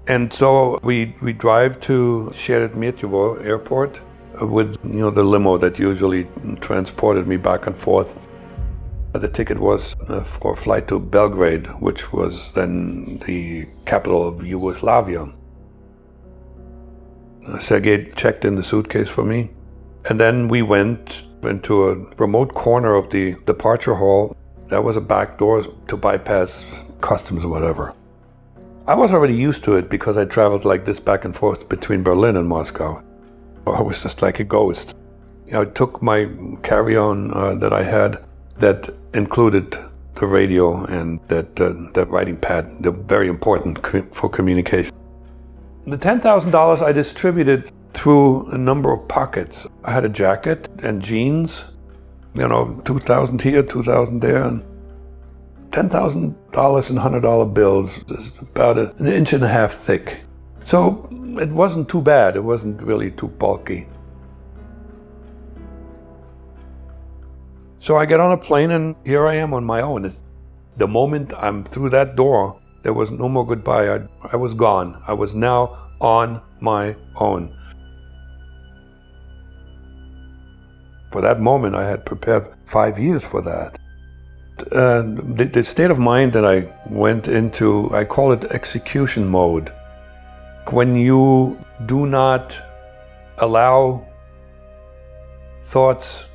And 0.07 0.33
so 0.33 0.79
we, 0.83 1.14
we 1.23 1.33
drive 1.33 1.81
to 1.81 2.31
Sheremetyevo 2.35 3.44
airport 3.44 4.01
with 4.40 4.77
you 4.85 5.01
know 5.01 5.11
the 5.11 5.25
limo 5.25 5.59
that 5.59 5.79
usually 5.79 6.29
transported 6.61 7.27
me 7.27 7.37
back 7.37 7.66
and 7.66 7.77
forth. 7.77 8.18
The 9.12 9.29
ticket 9.29 9.59
was 9.59 9.96
uh, 10.09 10.23
for 10.23 10.53
a 10.53 10.57
flight 10.57 10.87
to 10.88 11.01
Belgrade, 11.01 11.66
which 11.81 12.12
was 12.12 12.53
then 12.53 13.18
the 13.27 13.66
capital 13.85 14.27
of 14.27 14.46
Yugoslavia. 14.46 15.33
Sergei 17.59 18.11
checked 18.12 18.44
in 18.44 18.55
the 18.55 18.62
suitcase 18.62 19.09
for 19.09 19.25
me. 19.25 19.51
And 20.08 20.18
then 20.18 20.48
we 20.48 20.62
went 20.62 21.24
into 21.42 21.88
a 21.88 21.94
remote 22.16 22.54
corner 22.54 22.94
of 22.94 23.10
the 23.10 23.34
departure 23.46 23.94
hall. 23.94 24.36
That 24.68 24.82
was 24.82 24.96
a 24.96 25.00
back 25.00 25.38
door 25.38 25.64
to 25.88 25.96
bypass 25.96 26.64
customs 27.00 27.44
or 27.44 27.48
whatever. 27.48 27.94
I 28.86 28.94
was 28.94 29.12
already 29.12 29.34
used 29.34 29.62
to 29.64 29.74
it 29.74 29.88
because 29.88 30.16
I 30.16 30.24
traveled 30.24 30.64
like 30.64 30.84
this 30.84 31.00
back 31.00 31.24
and 31.24 31.34
forth 31.34 31.68
between 31.68 32.02
Berlin 32.02 32.36
and 32.36 32.48
Moscow. 32.48 33.02
I 33.66 33.82
was 33.82 34.02
just 34.02 34.22
like 34.22 34.40
a 34.40 34.44
ghost. 34.44 34.96
I 35.54 35.64
took 35.64 36.02
my 36.02 36.28
carry 36.62 36.96
on 36.96 37.32
uh, 37.32 37.54
that 37.56 37.72
I 37.72 37.82
had 37.82 38.24
that 38.58 38.88
included 39.14 39.76
the 40.14 40.26
radio 40.26 40.84
and 40.84 41.20
that, 41.28 41.60
uh, 41.60 41.72
that 41.94 42.08
writing 42.08 42.36
pad, 42.36 42.66
they're 42.80 42.92
very 42.92 43.28
important 43.28 43.78
for 44.14 44.28
communication. 44.28 44.94
The 45.86 45.96
$10,000 45.96 46.82
I 46.82 46.92
distributed 46.92 47.72
through 47.92 48.46
a 48.50 48.58
number 48.58 48.92
of 48.92 49.08
pockets. 49.08 49.66
I 49.85 49.93
had 49.93 50.05
a 50.05 50.09
jacket 50.09 50.69
and 50.83 51.03
jeans, 51.03 51.64
you 52.35 52.47
know, 52.47 52.81
2000 52.85 53.40
here, 53.43 53.62
2000 53.62 54.21
there. 54.21 54.45
And 54.45 54.62
$10,000 55.71 56.90
and 56.90 56.99
$100 56.99 57.55
bills 57.55 57.99
about 58.40 58.77
an 58.79 59.07
inch 59.07 59.33
and 59.33 59.45
a 59.45 59.49
half 59.49 59.73
thick. 59.73 60.21
So 60.64 61.05
it 61.40 61.49
wasn't 61.49 61.88
too 61.88 62.03
bad. 62.03 62.37
It 62.37 62.45
wasn't 62.45 62.83
really 62.83 63.12
too 63.12 63.29
bulky. 63.29 63.87
So 67.79 67.97
I 67.97 68.05
get 68.05 68.21
on 68.21 68.33
a 68.33 68.37
plane 68.37 68.73
and 68.73 68.97
here 69.05 69.27
I 69.27 69.37
am 69.37 69.55
on 69.55 69.64
my 69.64 69.81
own. 69.81 70.05
It's, 70.05 70.19
the 70.77 70.88
moment 70.88 71.33
I'm 71.38 71.64
through 71.64 71.90
that 71.90 72.16
door, 72.16 72.61
there 72.83 72.93
was 72.93 73.11
no 73.11 73.29
more 73.29 73.47
goodbye. 73.47 73.95
I, 73.95 74.01
I 74.33 74.37
was 74.37 74.55
gone. 74.55 75.01
I 75.07 75.12
was 75.12 75.35
now 75.35 75.90
on 76.01 76.43
my 76.61 76.97
own. 77.16 77.57
For 81.11 81.20
that 81.20 81.40
moment, 81.40 81.75
I 81.75 81.88
had 81.88 82.07
prepared 82.07 82.46
five 82.66 82.99
years 82.99 83.25
for 83.25 83.42
that. 83.42 83.79
Uh, 84.73 85.03
the, 85.37 85.51
the 85.53 85.64
state 85.64 85.90
of 85.90 85.99
mind 85.99 86.33
that 86.35 86.46
I 86.46 86.73
went 86.90 87.29
into, 87.29 87.90
I 87.92 88.05
call 88.05 88.33
it 88.33 88.44
execution 88.44 89.27
mode. 89.27 89.73
When 90.68 90.94
you 90.94 91.59
do 91.87 92.07
not 92.07 92.57
allow 93.38 94.07
thoughts 95.62 96.27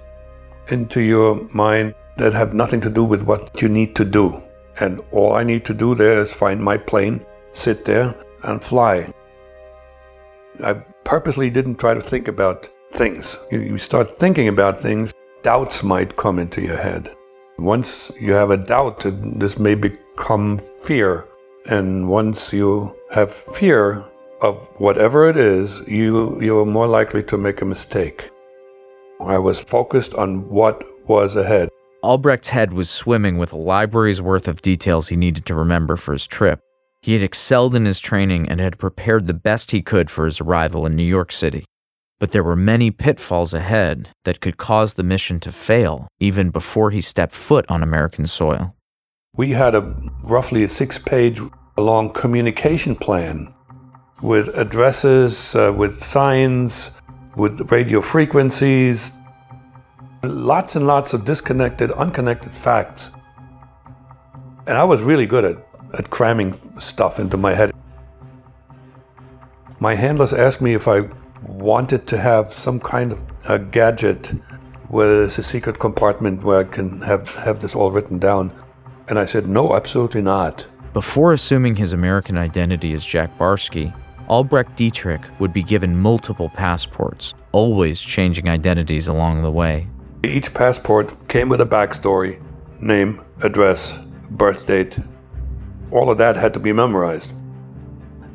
into 0.70 1.02
your 1.02 1.48
mind 1.54 1.94
that 2.18 2.34
have 2.34 2.54
nothing 2.54 2.82
to 2.82 2.90
do 2.90 3.04
with 3.04 3.22
what 3.24 3.62
you 3.62 3.70
need 3.70 3.96
to 3.96 4.06
do. 4.06 4.42
And 4.80 5.02
all 5.12 5.34
I 5.34 5.44
need 5.44 5.66
to 5.66 5.74
do 5.74 5.96
there 5.96 6.22
is 6.22 6.34
find 6.34 6.62
my 6.62 6.78
plane, 6.78 7.26
sit 7.54 7.86
there, 7.86 8.16
and 8.44 8.64
fly. 8.64 9.14
I 10.64 10.74
purposely 11.04 11.50
didn't 11.50 11.76
try 11.76 11.94
to 11.94 12.02
think 12.02 12.28
about 12.28 12.70
things. 12.96 13.38
You 13.52 13.78
start 13.78 14.18
thinking 14.18 14.48
about 14.48 14.82
things, 14.82 15.14
doubts 15.44 15.84
might 15.84 16.16
come 16.16 16.40
into 16.40 16.62
your 16.62 16.78
head. 16.78 17.14
Once 17.60 18.12
you 18.20 18.34
have 18.34 18.52
a 18.52 18.58
doubt, 18.58 19.06
this 19.40 19.58
may 19.58 19.76
become 19.76 20.60
fear. 20.84 21.28
And 21.70 22.10
once 22.10 22.54
you 22.54 22.96
have 23.12 23.34
fear 23.34 24.06
of 24.42 24.68
whatever 24.78 25.30
it 25.30 25.38
is, 25.38 25.82
you, 25.88 26.42
you're 26.42 26.66
more 26.66 26.88
likely 26.88 27.24
to 27.24 27.38
make 27.38 27.62
a 27.62 27.66
mistake. 27.66 28.30
I 29.22 29.38
was 29.38 29.60
focused 29.60 30.14
on 30.16 30.50
what 30.50 30.84
was 31.08 31.36
ahead. 31.36 31.70
Albrecht's 32.04 32.50
head 32.50 32.74
was 32.74 32.90
swimming 32.90 33.38
with 33.38 33.52
a 33.54 33.58
library's 33.58 34.22
worth 34.22 34.48
of 34.48 34.62
details 34.62 35.08
he 35.08 35.16
needed 35.16 35.46
to 35.48 35.56
remember 35.56 35.96
for 35.96 36.14
his 36.14 36.28
trip. 36.28 36.60
He 37.02 37.14
had 37.14 37.24
excelled 37.24 37.76
in 37.76 37.86
his 37.86 38.00
training 38.00 38.50
and 38.50 38.60
had 38.60 38.78
prepared 38.78 39.28
the 39.28 39.34
best 39.34 39.72
he 39.72 39.82
could 39.82 40.10
for 40.10 40.26
his 40.26 40.42
arrival 40.42 40.86
in 40.86 40.96
New 40.96 41.04
York 41.04 41.32
City. 41.32 41.66
But 42.20 42.32
there 42.32 42.44
were 42.44 42.56
many 42.56 42.92
pitfalls 42.92 43.54
ahead 43.54 44.10
that 44.24 44.40
could 44.40 44.58
cause 44.58 44.94
the 44.94 45.04
mission 45.04 45.40
to 45.42 45.52
fail 45.52 46.08
even 46.20 46.50
before 46.50 46.92
he 46.92 47.02
stepped 47.02 47.34
foot 47.34 47.66
on 47.68 47.84
American 47.84 48.26
soil. 48.26 48.76
We 49.36 49.52
had 49.52 49.76
a 49.76 49.82
roughly 50.24 50.64
a 50.64 50.70
six 50.70 50.98
page 50.98 51.42
long 51.78 52.10
communication 52.12 52.96
plan 52.96 53.54
with 54.22 54.48
addresses, 54.58 55.56
uh, 55.56 55.74
with 55.76 56.02
signs, 56.02 56.92
with 57.36 57.70
radio 57.70 58.00
frequencies, 58.00 59.12
lots 60.24 60.76
and 60.76 60.88
lots 60.88 61.14
of 61.14 61.26
disconnected, 61.26 61.92
unconnected 61.92 62.54
facts. 62.54 63.12
And 64.68 64.78
I 64.78 64.84
was 64.84 65.02
really 65.02 65.26
good 65.26 65.44
at, 65.44 65.58
at 65.98 66.10
cramming 66.10 66.54
stuff 66.80 67.20
into 67.20 67.36
my 67.36 67.54
head. 67.54 67.72
My 69.80 69.96
handlers 69.96 70.32
asked 70.32 70.62
me 70.62 70.74
if 70.74 70.88
I 70.88 71.10
wanted 71.48 72.08
to 72.08 72.18
have 72.18 72.54
some 72.54 72.80
kind 72.80 73.12
of 73.12 73.24
a 73.48 73.60
gadget 73.60 74.32
where 74.88 75.08
there's 75.18 75.38
a 75.38 75.44
secret 75.44 75.80
compartment 75.80 76.44
where 76.44 76.60
I 76.60 76.64
can 76.64 77.02
have, 77.02 77.30
have 77.36 77.60
this 77.60 77.76
all 77.76 77.92
written 77.92 78.20
down. 78.20 78.52
And 79.08 79.20
I 79.20 79.26
said, 79.26 79.48
no, 79.48 79.76
absolutely 79.76 80.22
not. 80.22 80.66
Before 80.94 81.34
assuming 81.34 81.76
his 81.76 81.94
American 81.94 82.38
identity 82.38 82.94
as 82.94 83.06
Jack 83.06 83.38
Barsky, 83.38 83.94
Albrecht 84.28 84.76
Dietrich 84.76 85.22
would 85.40 85.54
be 85.54 85.62
given 85.62 86.00
multiple 86.00 86.50
passports, 86.50 87.34
always 87.52 88.02
changing 88.02 88.50
identities 88.50 89.08
along 89.08 89.44
the 89.44 89.52
way. 89.52 89.88
Each 90.24 90.52
passport 90.54 91.28
came 91.28 91.50
with 91.50 91.62
a 91.62 91.66
backstory 91.66 92.42
name, 92.80 93.22
address, 93.44 93.98
birth 94.32 94.66
date. 94.66 94.98
All 95.92 96.10
of 96.10 96.18
that 96.18 96.36
had 96.36 96.54
to 96.54 96.60
be 96.60 96.74
memorized. 96.74 97.32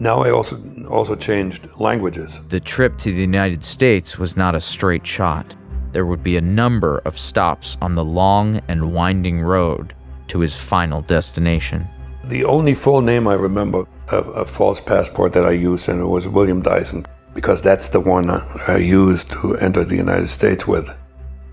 Now 0.00 0.22
I 0.22 0.30
also 0.30 0.56
also 0.88 1.14
changed 1.14 1.68
languages. 1.78 2.40
The 2.48 2.58
trip 2.58 2.96
to 2.98 3.12
the 3.12 3.20
United 3.20 3.62
States 3.62 4.18
was 4.18 4.34
not 4.34 4.54
a 4.54 4.60
straight 4.60 5.06
shot. 5.06 5.54
There 5.92 6.06
would 6.06 6.22
be 6.22 6.38
a 6.38 6.40
number 6.40 7.02
of 7.04 7.18
stops 7.18 7.76
on 7.82 7.94
the 7.94 8.04
long 8.04 8.62
and 8.68 8.94
winding 8.94 9.42
road 9.42 9.94
to 10.28 10.40
his 10.40 10.56
final 10.56 11.02
destination. 11.02 11.86
The 12.24 12.44
only 12.44 12.74
full 12.74 13.02
name 13.02 13.28
I 13.28 13.34
remember 13.34 13.86
of 14.08 14.28
a 14.28 14.46
false 14.46 14.80
passport 14.80 15.32
that 15.34 15.44
I 15.44 15.50
used, 15.50 15.88
and 15.88 16.00
it 16.00 16.04
was 16.06 16.26
William 16.26 16.62
Dyson, 16.62 17.04
because 17.34 17.60
that's 17.60 17.88
the 17.88 18.00
one 18.00 18.30
I 18.68 18.76
used 18.76 19.30
to 19.32 19.56
enter 19.56 19.84
the 19.84 19.96
United 19.96 20.30
States 20.30 20.66
with. 20.66 20.88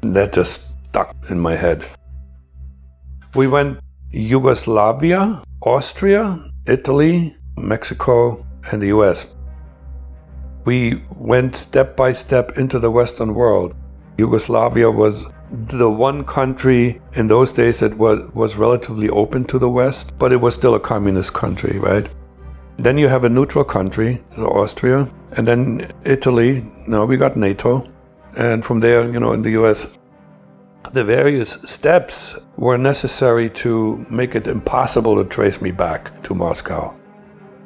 That 0.01 0.33
just 0.33 0.67
stuck 0.89 1.15
in 1.29 1.39
my 1.39 1.55
head. 1.55 1.85
We 3.35 3.47
went 3.47 3.79
Yugoslavia, 4.11 5.43
Austria, 5.61 6.49
Italy, 6.65 7.36
Mexico, 7.57 8.45
and 8.71 8.81
the 8.81 8.87
US. 8.87 9.27
We 10.65 11.03
went 11.15 11.55
step 11.55 11.95
by 11.95 12.11
step 12.11 12.57
into 12.57 12.79
the 12.79 12.91
Western 12.91 13.33
world. 13.33 13.75
Yugoslavia 14.17 14.91
was 14.91 15.25
the 15.49 15.89
one 15.89 16.25
country 16.25 17.01
in 17.13 17.27
those 17.27 17.53
days 17.53 17.79
that 17.79 17.97
was, 17.97 18.29
was 18.33 18.57
relatively 18.57 19.09
open 19.09 19.45
to 19.45 19.59
the 19.59 19.69
West, 19.69 20.11
but 20.19 20.31
it 20.31 20.37
was 20.37 20.53
still 20.53 20.75
a 20.75 20.79
communist 20.79 21.33
country, 21.33 21.79
right? 21.79 22.09
Then 22.77 22.97
you 22.97 23.07
have 23.07 23.23
a 23.23 23.29
neutral 23.29 23.63
country, 23.63 24.21
so 24.29 24.47
Austria, 24.47 25.09
and 25.37 25.47
then 25.47 25.91
Italy. 26.03 26.65
Now 26.85 27.05
we 27.05 27.17
got 27.17 27.37
NATO, 27.37 27.89
and 28.35 28.63
from 28.63 28.81
there, 28.81 29.09
you 29.09 29.19
know, 29.19 29.33
in 29.33 29.41
the 29.41 29.51
US. 29.51 29.87
The 30.93 31.03
various 31.03 31.57
steps 31.65 32.35
were 32.55 32.77
necessary 32.77 33.49
to 33.61 34.05
make 34.09 34.35
it 34.35 34.47
impossible 34.47 35.15
to 35.15 35.25
trace 35.25 35.59
me 35.59 35.71
back 35.71 36.23
to 36.23 36.33
Moscow. 36.33 36.95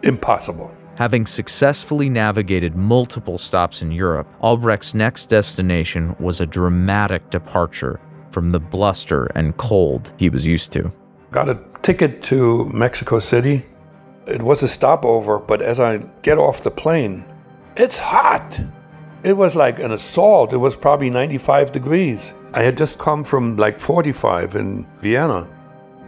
Impossible. 0.03 0.73
Having 0.95 1.25
successfully 1.25 2.09
navigated 2.09 2.75
multiple 2.75 3.37
stops 3.37 3.81
in 3.81 3.91
Europe, 3.91 4.27
Albrecht's 4.41 4.93
next 4.93 5.27
destination 5.27 6.15
was 6.19 6.39
a 6.39 6.45
dramatic 6.45 7.29
departure 7.29 7.99
from 8.29 8.51
the 8.51 8.59
bluster 8.59 9.25
and 9.35 9.57
cold 9.57 10.13
he 10.17 10.29
was 10.29 10.45
used 10.45 10.71
to. 10.73 10.91
Got 11.31 11.49
a 11.49 11.59
ticket 11.81 12.21
to 12.23 12.69
Mexico 12.69 13.19
City. 13.19 13.63
It 14.27 14.41
was 14.41 14.63
a 14.63 14.67
stopover, 14.67 15.39
but 15.39 15.61
as 15.61 15.79
I 15.79 15.97
get 16.21 16.37
off 16.37 16.61
the 16.61 16.71
plane, 16.71 17.25
it's 17.75 17.97
hot. 17.97 18.61
It 19.23 19.33
was 19.33 19.55
like 19.55 19.79
an 19.79 19.91
assault. 19.91 20.53
It 20.53 20.57
was 20.57 20.75
probably 20.75 21.09
95 21.09 21.71
degrees. 21.71 22.33
I 22.53 22.63
had 22.63 22.77
just 22.77 22.97
come 22.97 23.23
from 23.23 23.55
like 23.55 23.79
45 23.79 24.55
in 24.55 24.85
Vienna. 25.01 25.47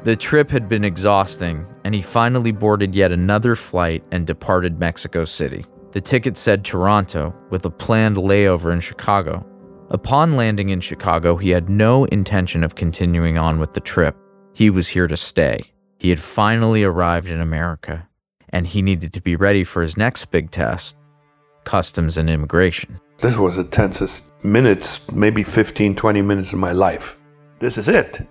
The 0.04 0.18
trip 0.18 0.50
had 0.50 0.68
been 0.68 0.84
exhausting, 0.84 1.66
and 1.86 1.96
he 1.96 2.02
finally 2.02 2.52
boarded 2.52 2.94
yet 2.94 3.14
another 3.14 3.56
flight 3.56 4.04
and 4.12 4.28
departed 4.28 4.78
Mexico 4.78 5.24
City. 5.24 5.66
The 5.92 6.02
ticket 6.02 6.38
said 6.38 6.66
Toronto, 6.66 7.34
with 7.50 7.66
a 7.66 7.70
planned 7.70 8.18
layover 8.18 8.74
in 8.74 8.82
Chicago. 8.82 9.46
Upon 9.92 10.36
landing 10.36 10.70
in 10.70 10.82
Chicago, 10.82 11.38
he 11.38 11.52
had 11.52 11.70
no 11.70 12.04
intention 12.06 12.66
of 12.66 12.76
continuing 12.76 13.38
on 13.38 13.60
with 13.60 13.72
the 13.72 13.80
trip. 13.80 14.18
He 14.54 14.70
was 14.70 14.90
here 14.90 15.08
to 15.08 15.16
stay. 15.16 15.72
He 16.00 16.10
had 16.10 16.20
finally 16.20 16.84
arrived 16.84 17.30
in 17.30 17.40
America, 17.40 18.10
and 18.50 18.68
he 18.68 18.82
needed 18.82 19.14
to 19.14 19.22
be 19.22 19.38
ready 19.38 19.64
for 19.64 19.82
his 19.82 19.96
next 19.96 20.26
big 20.32 20.52
test 20.52 20.98
customs 21.64 22.18
and 22.18 22.30
immigration. 22.30 23.00
This 23.20 23.38
was 23.38 23.56
the 23.56 23.64
tensest 23.64 24.24
minutes, 24.44 25.00
maybe 25.14 25.44
15, 25.44 25.96
20 25.96 26.22
minutes 26.22 26.52
of 26.52 26.60
my 26.60 26.74
life. 26.74 27.18
This 27.60 27.78
is 27.78 27.88
it. 27.88 28.28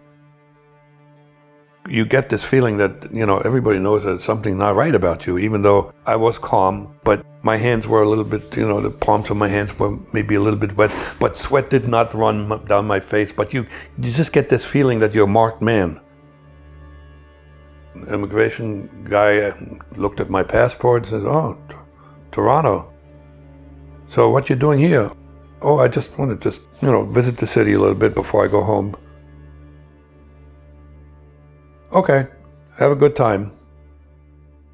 You 1.89 2.05
get 2.05 2.29
this 2.29 2.45
feeling 2.45 2.77
that 2.77 3.13
you 3.13 3.27
know 3.27 3.39
everybody 3.39 3.79
knows 3.79 4.05
that 4.05 4.21
something's 4.23 4.59
not 4.59 4.77
right 4.77 4.95
about 4.95 5.27
you 5.27 5.37
even 5.37 5.63
though 5.63 5.93
i 6.07 6.15
was 6.15 6.39
calm 6.39 6.95
but 7.03 7.25
my 7.43 7.57
hands 7.57 7.89
were 7.89 8.03
a 8.03 8.09
little 8.09 8.25
bit 8.25 8.57
you 8.57 8.67
know 8.67 8.81
the 8.81 8.91
palms 8.91 9.31
of 9.31 9.37
my 9.37 9.49
hands 9.49 9.77
were 9.79 9.99
maybe 10.13 10.37
a 10.37 10.41
little 10.41 10.59
bit 10.59 10.77
wet 10.77 10.93
but 11.19 11.37
sweat 11.37 11.71
did 11.71 11.89
not 11.89 12.15
run 12.15 12.65
down 12.67 12.87
my 12.87 13.01
face 13.01 13.33
but 13.33 13.53
you 13.53 13.67
you 13.99 14.11
just 14.13 14.33
get 14.33 14.49
this 14.49 14.65
feeling 14.65 15.01
that 15.01 15.15
you're 15.15 15.25
a 15.25 15.37
marked 15.41 15.63
man. 15.63 16.01
Immigration 18.09 19.05
guy 19.05 19.39
uh, 19.39 19.55
looked 19.97 20.21
at 20.21 20.31
my 20.31 20.43
passport 20.43 21.03
and 21.03 21.11
says 21.11 21.25
oh 21.25 21.59
t- 21.69 21.77
toronto. 22.31 22.91
So 24.09 24.31
what 24.31 24.49
you 24.49 24.57
doing 24.57 24.79
here? 24.79 25.11
Oh 25.61 25.79
i 25.79 25.89
just 25.89 26.17
want 26.19 26.31
to 26.31 26.51
just 26.51 26.61
you 26.81 26.91
know 26.91 27.05
visit 27.05 27.37
the 27.37 27.47
city 27.47 27.73
a 27.73 27.81
little 27.81 27.95
bit 27.95 28.15
before 28.15 28.45
i 28.45 28.49
go 28.49 28.63
home 28.63 28.97
Okay, 31.93 32.27
have 32.79 32.91
a 32.91 32.97
good 32.97 33.15
time. 33.15 33.53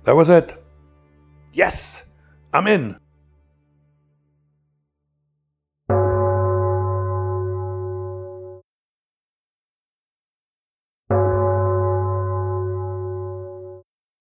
That 0.04 0.14
was 0.14 0.28
it. 0.28 0.62
Yes, 1.52 2.04
I'm 2.52 2.68
in. 2.68 2.96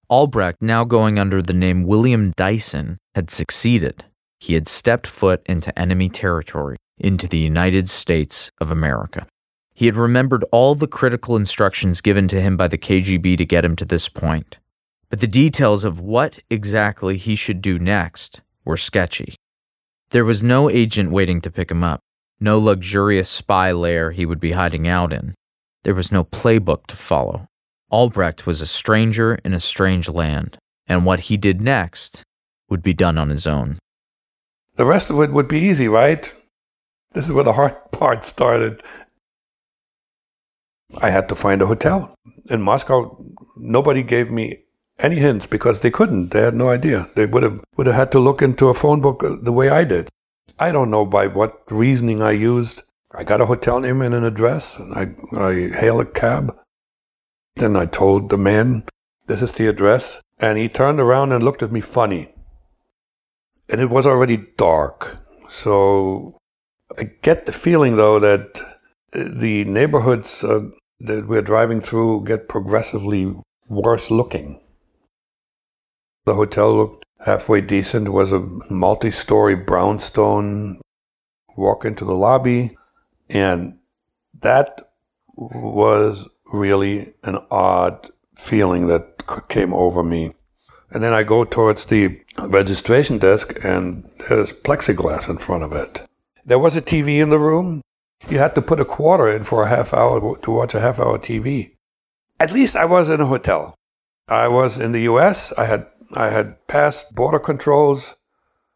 Albrecht, 0.09 0.61
now 0.61 0.83
going 0.83 1.19
under 1.19 1.41
the 1.43 1.53
name 1.53 1.83
William 1.83 2.31
Dyson, 2.35 2.97
had 3.13 3.29
succeeded. 3.29 4.05
He 4.39 4.55
had 4.55 4.67
stepped 4.67 5.05
foot 5.05 5.43
into 5.45 5.77
enemy 5.77 6.09
territory, 6.09 6.77
into 6.97 7.27
the 7.27 7.37
United 7.37 7.89
States 7.89 8.49
of 8.59 8.71
America. 8.71 9.27
He 9.77 9.85
had 9.85 9.95
remembered 9.95 10.43
all 10.51 10.73
the 10.73 10.87
critical 10.87 11.35
instructions 11.35 12.01
given 12.01 12.27
to 12.29 12.41
him 12.41 12.57
by 12.57 12.67
the 12.67 12.79
KGB 12.79 13.37
to 13.37 13.45
get 13.45 13.63
him 13.63 13.75
to 13.75 13.85
this 13.85 14.09
point. 14.09 14.57
But 15.11 15.19
the 15.19 15.27
details 15.27 15.83
of 15.83 15.99
what 15.99 16.39
exactly 16.49 17.15
he 17.15 17.35
should 17.35 17.61
do 17.61 17.77
next 17.77 18.41
were 18.65 18.75
sketchy. 18.75 19.35
There 20.09 20.25
was 20.25 20.41
no 20.41 20.67
agent 20.67 21.11
waiting 21.11 21.41
to 21.41 21.51
pick 21.51 21.69
him 21.69 21.83
up, 21.83 21.99
no 22.39 22.57
luxurious 22.57 23.29
spy 23.29 23.71
lair 23.71 24.09
he 24.09 24.25
would 24.25 24.39
be 24.39 24.53
hiding 24.53 24.87
out 24.87 25.13
in. 25.13 25.35
There 25.83 25.93
was 25.93 26.11
no 26.11 26.23
playbook 26.23 26.87
to 26.87 26.95
follow. 26.95 27.45
Albrecht 27.91 28.47
was 28.47 28.61
a 28.61 28.65
stranger 28.65 29.35
in 29.45 29.53
a 29.53 29.59
strange 29.59 30.09
land, 30.09 30.57
and 30.87 31.05
what 31.05 31.29
he 31.29 31.37
did 31.37 31.61
next 31.61 32.23
would 32.67 32.81
be 32.81 32.95
done 32.95 33.19
on 33.19 33.29
his 33.29 33.45
own. 33.45 33.77
The 34.75 34.85
rest 34.85 35.11
of 35.11 35.19
it 35.19 35.31
would 35.31 35.47
be 35.47 35.59
easy, 35.59 35.87
right? 35.87 36.33
This 37.13 37.25
is 37.25 37.31
where 37.31 37.43
the 37.43 37.53
hard 37.53 37.91
part 37.91 38.25
started. 38.25 38.81
I 41.01 41.09
had 41.09 41.27
to 41.29 41.35
find 41.35 41.61
a 41.61 41.67
hotel. 41.67 42.15
In 42.49 42.61
Moscow, 42.61 43.17
nobody 43.57 44.03
gave 44.03 44.31
me 44.31 44.63
any 44.99 45.17
hints 45.17 45.45
because 45.45 45.79
they 45.79 45.91
couldn't. 45.91 46.29
They 46.29 46.41
had 46.41 46.55
no 46.55 46.69
idea. 46.69 47.09
They 47.15 47.25
would 47.25 47.43
have 47.43 47.61
would 47.75 47.87
have 47.87 47.95
had 47.95 48.11
to 48.13 48.19
look 48.19 48.41
into 48.41 48.69
a 48.69 48.73
phone 48.73 49.01
book 49.01 49.23
uh, 49.23 49.35
the 49.41 49.51
way 49.51 49.69
I 49.69 49.83
did. 49.83 50.09
I 50.59 50.71
don't 50.71 50.89
know 50.89 51.05
by 51.05 51.27
what 51.27 51.61
reasoning 51.69 52.21
I 52.21 52.31
used. 52.31 52.83
I 53.13 53.23
got 53.23 53.41
a 53.41 53.45
hotel 53.45 53.79
name 53.79 54.01
and 54.01 54.15
an 54.15 54.23
address, 54.23 54.77
and 54.77 54.93
I 54.93 55.15
I 55.37 55.69
hailed 55.77 56.01
a 56.01 56.05
cab. 56.05 56.55
Then 57.55 57.75
I 57.75 57.85
told 57.85 58.29
the 58.29 58.37
man, 58.37 58.83
"This 59.27 59.41
is 59.41 59.53
the 59.53 59.67
address," 59.67 60.21
and 60.39 60.57
he 60.57 60.69
turned 60.69 60.99
around 60.99 61.31
and 61.31 61.43
looked 61.43 61.63
at 61.63 61.71
me 61.71 61.81
funny. 61.81 62.33
And 63.69 63.81
it 63.81 63.89
was 63.89 64.07
already 64.07 64.37
dark, 64.57 65.17
so 65.49 66.37
I 66.97 67.11
get 67.21 67.45
the 67.45 67.51
feeling 67.51 67.97
though 67.97 68.19
that 68.19 68.76
the 69.17 69.65
neighborhoods 69.65 70.43
uh, 70.43 70.69
that 70.99 71.27
we're 71.27 71.41
driving 71.41 71.81
through 71.81 72.23
get 72.25 72.47
progressively 72.47 73.35
worse 73.67 74.11
looking. 74.11 74.61
The 76.25 76.35
hotel 76.35 76.75
looked 76.75 77.05
halfway 77.25 77.61
decent, 77.61 78.11
was 78.11 78.31
a 78.31 78.39
multi 78.69 79.11
story 79.11 79.55
brownstone. 79.55 80.81
Walk 81.55 81.85
into 81.85 82.05
the 82.05 82.13
lobby, 82.13 82.77
and 83.29 83.79
that 84.41 84.91
was 85.35 86.27
really 86.53 87.13
an 87.23 87.39
odd 87.49 88.11
feeling 88.35 88.85
that 88.87 89.23
came 89.49 89.73
over 89.73 90.03
me. 90.03 90.35
And 90.91 91.03
then 91.03 91.13
I 91.13 91.23
go 91.23 91.43
towards 91.43 91.85
the 91.85 92.21
registration 92.39 93.17
desk, 93.17 93.57
and 93.63 94.07
there's 94.29 94.53
plexiglass 94.53 95.27
in 95.27 95.39
front 95.39 95.63
of 95.63 95.73
it. 95.73 96.03
There 96.45 96.59
was 96.59 96.77
a 96.77 96.81
TV 96.81 97.17
in 97.17 97.31
the 97.31 97.39
room, 97.39 97.81
you 98.29 98.39
had 98.39 98.55
to 98.55 98.61
put 98.61 98.79
a 98.79 98.85
quarter 98.85 99.27
in 99.27 99.43
for 99.43 99.63
a 99.63 99.69
half 99.69 99.93
hour 99.93 100.37
to 100.37 100.51
watch 100.51 100.73
a 100.73 100.79
half 100.79 100.99
hour 100.99 101.17
TV. 101.17 101.71
At 102.39 102.51
least 102.51 102.75
I 102.75 102.85
was 102.85 103.09
in 103.09 103.21
a 103.21 103.25
hotel. 103.25 103.75
I 104.27 104.47
was 104.47 104.77
in 104.77 104.91
the 104.91 105.01
US. 105.01 105.53
I 105.57 105.65
had 105.65 105.87
I 106.13 106.29
had 106.29 106.67
passed 106.67 107.15
border 107.15 107.39
controls. 107.39 108.15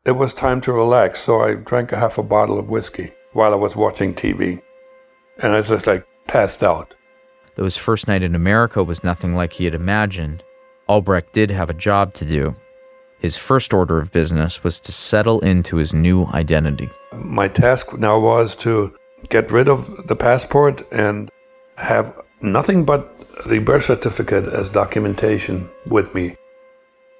It 0.05 0.11
was 0.11 0.33
time 0.33 0.61
to 0.61 0.73
relax, 0.73 1.21
so 1.21 1.41
I 1.41 1.55
drank 1.55 1.91
a 1.91 1.97
half 1.97 2.17
a 2.17 2.23
bottle 2.23 2.57
of 2.57 2.69
whiskey 2.69 3.11
while 3.33 3.53
I 3.53 3.57
was 3.57 3.75
watching 3.75 4.13
TV. 4.13 4.61
And 5.41 5.53
I 5.53 5.61
just 5.61 5.87
like 5.87 6.05
passed 6.27 6.63
out. 6.63 6.93
Though 7.55 7.65
his 7.65 7.77
first 7.77 8.07
night 8.07 8.23
in 8.23 8.35
America 8.35 8.83
was 8.83 9.03
nothing 9.03 9.35
like 9.35 9.53
he 9.53 9.65
had 9.65 9.75
imagined, 9.75 10.43
Albrecht 10.87 11.33
did 11.33 11.51
have 11.51 11.69
a 11.69 11.75
job 11.75 12.13
to 12.15 12.25
do. 12.25 12.55
His 13.19 13.37
first 13.37 13.73
order 13.73 13.99
of 13.99 14.11
business 14.11 14.63
was 14.63 14.79
to 14.79 14.91
settle 14.91 15.39
into 15.41 15.75
his 15.75 15.93
new 15.93 16.25
identity. 16.27 16.89
My 17.13 17.47
task 17.47 17.95
now 17.97 18.19
was 18.19 18.55
to 18.57 18.95
get 19.29 19.51
rid 19.51 19.67
of 19.67 20.07
the 20.07 20.15
passport 20.15 20.83
and 20.91 21.29
have 21.77 22.19
nothing 22.41 22.85
but 22.85 23.17
the 23.47 23.59
birth 23.59 23.85
certificate 23.85 24.45
as 24.45 24.69
documentation 24.69 25.69
with 25.85 26.13
me. 26.13 26.35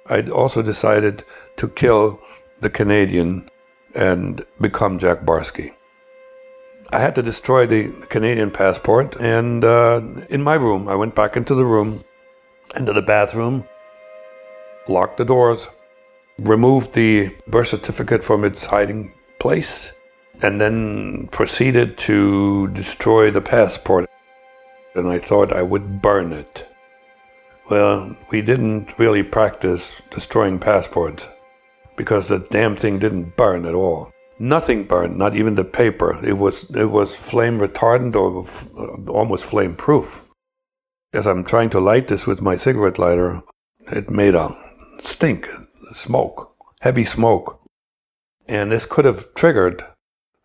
I 0.06 0.22
also 0.22 0.62
decided 0.62 1.24
to 1.56 1.68
kill 1.68 2.20
the 2.60 2.70
Canadian 2.70 3.48
and 3.94 4.44
become 4.60 4.98
Jack 4.98 5.22
Barsky. 5.22 5.74
I 6.92 7.00
had 7.00 7.14
to 7.14 7.22
destroy 7.22 7.66
the 7.66 7.92
Canadian 8.08 8.50
passport, 8.50 9.16
and 9.16 9.64
uh, 9.64 10.02
in 10.28 10.42
my 10.42 10.54
room, 10.54 10.88
I 10.88 10.94
went 10.94 11.14
back 11.14 11.36
into 11.36 11.54
the 11.54 11.64
room, 11.64 12.04
into 12.76 12.92
the 12.92 13.00
bathroom, 13.00 13.64
locked 14.88 15.16
the 15.16 15.24
doors, 15.24 15.68
removed 16.38 16.92
the 16.92 17.34
birth 17.46 17.68
certificate 17.68 18.22
from 18.22 18.44
its 18.44 18.66
hiding 18.66 19.14
place, 19.38 19.92
and 20.42 20.60
then 20.60 21.28
proceeded 21.28 21.96
to 21.96 22.68
destroy 22.68 23.30
the 23.30 23.40
passport. 23.40 24.10
And 24.94 25.08
I 25.08 25.18
thought 25.18 25.52
I 25.52 25.62
would 25.62 26.02
burn 26.02 26.32
it. 26.32 26.66
Well, 27.70 28.16
we 28.30 28.42
didn't 28.42 28.98
really 28.98 29.22
practice 29.22 29.92
destroying 30.10 30.58
passports 30.58 31.26
because 31.96 32.28
the 32.28 32.40
damn 32.50 32.76
thing 32.76 32.98
didn't 32.98 33.36
burn 33.36 33.64
at 33.64 33.74
all. 33.74 34.10
Nothing 34.38 34.84
burned, 34.84 35.16
not 35.16 35.36
even 35.36 35.54
the 35.54 35.64
paper. 35.64 36.18
It 36.24 36.36
was 36.36 36.68
it 36.74 36.90
was 36.90 37.14
flame 37.14 37.58
retardant 37.60 38.16
or 38.16 38.44
uh, 38.76 39.10
almost 39.10 39.44
flame 39.44 39.76
proof. 39.76 40.28
As 41.12 41.26
I'm 41.26 41.44
trying 41.44 41.70
to 41.70 41.80
light 41.80 42.08
this 42.08 42.26
with 42.26 42.42
my 42.42 42.56
cigarette 42.56 42.98
lighter, 42.98 43.42
it 43.92 44.10
made 44.10 44.34
a 44.34 44.56
stink, 45.04 45.46
smoke, 45.94 46.56
heavy 46.80 47.04
smoke. 47.04 47.60
And 48.48 48.72
this 48.72 48.86
could 48.86 49.04
have 49.04 49.32
triggered 49.34 49.84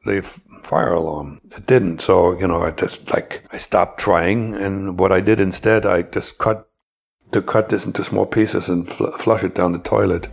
the 0.07 0.21
fire 0.63 0.93
alarm. 0.93 1.39
It 1.55 1.67
didn't. 1.67 2.01
So, 2.01 2.37
you 2.37 2.47
know, 2.47 2.63
I 2.63 2.71
just 2.71 3.13
like, 3.13 3.43
I 3.51 3.57
stopped 3.57 3.99
trying. 3.99 4.55
And 4.55 4.99
what 4.99 5.11
I 5.11 5.21
did 5.21 5.39
instead, 5.39 5.85
I 5.85 6.01
just 6.01 6.37
cut, 6.37 6.69
to 7.31 7.41
cut 7.41 7.69
this 7.69 7.85
into 7.85 8.03
small 8.03 8.25
pieces 8.25 8.67
and 8.67 8.89
fl- 8.89 9.11
flush 9.11 9.43
it 9.43 9.55
down 9.55 9.71
the 9.71 9.79
toilet. 9.79 10.27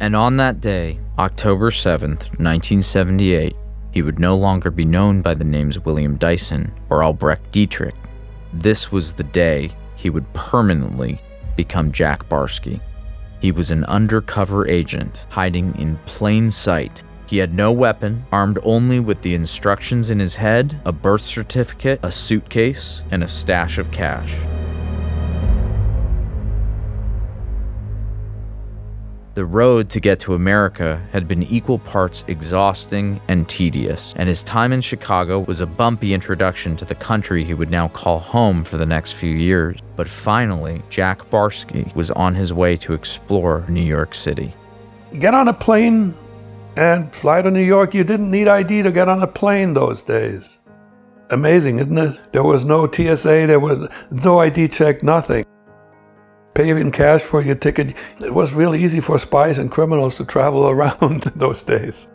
And 0.00 0.16
on 0.16 0.36
that 0.38 0.60
day, 0.60 0.98
October 1.18 1.70
7th, 1.70 2.38
1978, 2.40 3.54
he 3.92 4.02
would 4.02 4.18
no 4.18 4.36
longer 4.36 4.70
be 4.70 4.84
known 4.84 5.20
by 5.20 5.34
the 5.34 5.44
names 5.44 5.78
William 5.78 6.16
Dyson 6.16 6.72
or 6.88 7.02
Albrecht 7.02 7.52
Dittrich. 7.52 7.94
This 8.52 8.90
was 8.90 9.12
the 9.12 9.24
day 9.24 9.70
he 9.96 10.10
would 10.10 10.32
permanently 10.32 11.20
become 11.56 11.92
Jack 11.92 12.28
Barsky. 12.28 12.80
He 13.40 13.52
was 13.52 13.70
an 13.70 13.84
undercover 13.84 14.66
agent 14.68 15.26
hiding 15.28 15.76
in 15.78 15.96
plain 16.06 16.50
sight 16.50 17.02
he 17.30 17.38
had 17.38 17.54
no 17.54 17.70
weapon, 17.70 18.24
armed 18.32 18.58
only 18.64 18.98
with 18.98 19.22
the 19.22 19.34
instructions 19.34 20.10
in 20.10 20.18
his 20.18 20.34
head, 20.34 20.80
a 20.84 20.90
birth 20.90 21.20
certificate, 21.20 22.00
a 22.02 22.10
suitcase, 22.10 23.04
and 23.12 23.22
a 23.22 23.28
stash 23.28 23.78
of 23.78 23.92
cash. 23.92 24.34
The 29.34 29.44
road 29.44 29.88
to 29.90 30.00
get 30.00 30.18
to 30.20 30.34
America 30.34 31.00
had 31.12 31.28
been 31.28 31.44
equal 31.44 31.78
parts 31.78 32.24
exhausting 32.26 33.20
and 33.28 33.48
tedious, 33.48 34.12
and 34.16 34.28
his 34.28 34.42
time 34.42 34.72
in 34.72 34.80
Chicago 34.80 35.38
was 35.38 35.60
a 35.60 35.68
bumpy 35.68 36.12
introduction 36.12 36.74
to 36.78 36.84
the 36.84 36.96
country 36.96 37.44
he 37.44 37.54
would 37.54 37.70
now 37.70 37.86
call 37.86 38.18
home 38.18 38.64
for 38.64 38.76
the 38.76 38.84
next 38.84 39.12
few 39.12 39.36
years. 39.36 39.78
But 39.94 40.08
finally, 40.08 40.82
Jack 40.88 41.30
Barsky 41.30 41.94
was 41.94 42.10
on 42.10 42.34
his 42.34 42.52
way 42.52 42.76
to 42.78 42.92
explore 42.92 43.64
New 43.68 43.84
York 43.84 44.16
City. 44.16 44.52
Get 45.16 45.32
on 45.32 45.46
a 45.46 45.54
plane 45.54 46.12
and 46.76 47.14
fly 47.14 47.42
to 47.42 47.50
New 47.50 47.64
York. 47.64 47.94
You 47.94 48.04
didn't 48.04 48.30
need 48.30 48.48
ID 48.48 48.82
to 48.82 48.92
get 48.92 49.08
on 49.08 49.22
a 49.22 49.26
plane 49.26 49.74
those 49.74 50.02
days. 50.02 50.58
Amazing, 51.30 51.78
isn't 51.78 51.98
it? 51.98 52.20
There 52.32 52.42
was 52.42 52.64
no 52.64 52.90
TSA, 52.90 53.46
there 53.46 53.60
was 53.60 53.88
no 54.10 54.40
ID 54.40 54.68
check, 54.68 55.02
nothing. 55.02 55.44
Pay 56.54 56.70
in 56.70 56.90
cash 56.90 57.20
for 57.20 57.40
your 57.42 57.54
ticket. 57.54 57.96
It 58.20 58.34
was 58.34 58.52
really 58.52 58.82
easy 58.82 59.00
for 59.00 59.18
spies 59.18 59.58
and 59.58 59.70
criminals 59.70 60.16
to 60.16 60.24
travel 60.24 60.68
around 60.74 61.22
those 61.36 61.62
days. 61.62 62.08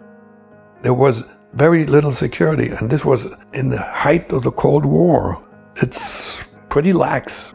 There 0.82 0.94
was 0.94 1.24
very 1.54 1.86
little 1.86 2.12
security, 2.12 2.68
and 2.68 2.90
this 2.90 3.06
was 3.06 3.28
in 3.54 3.70
the 3.70 3.82
height 3.82 4.32
of 4.32 4.44
the 4.44 4.52
Cold 4.52 4.86
War. 4.86 5.42
It's 5.78 6.44
pretty 6.70 6.92
lax. 6.92 7.54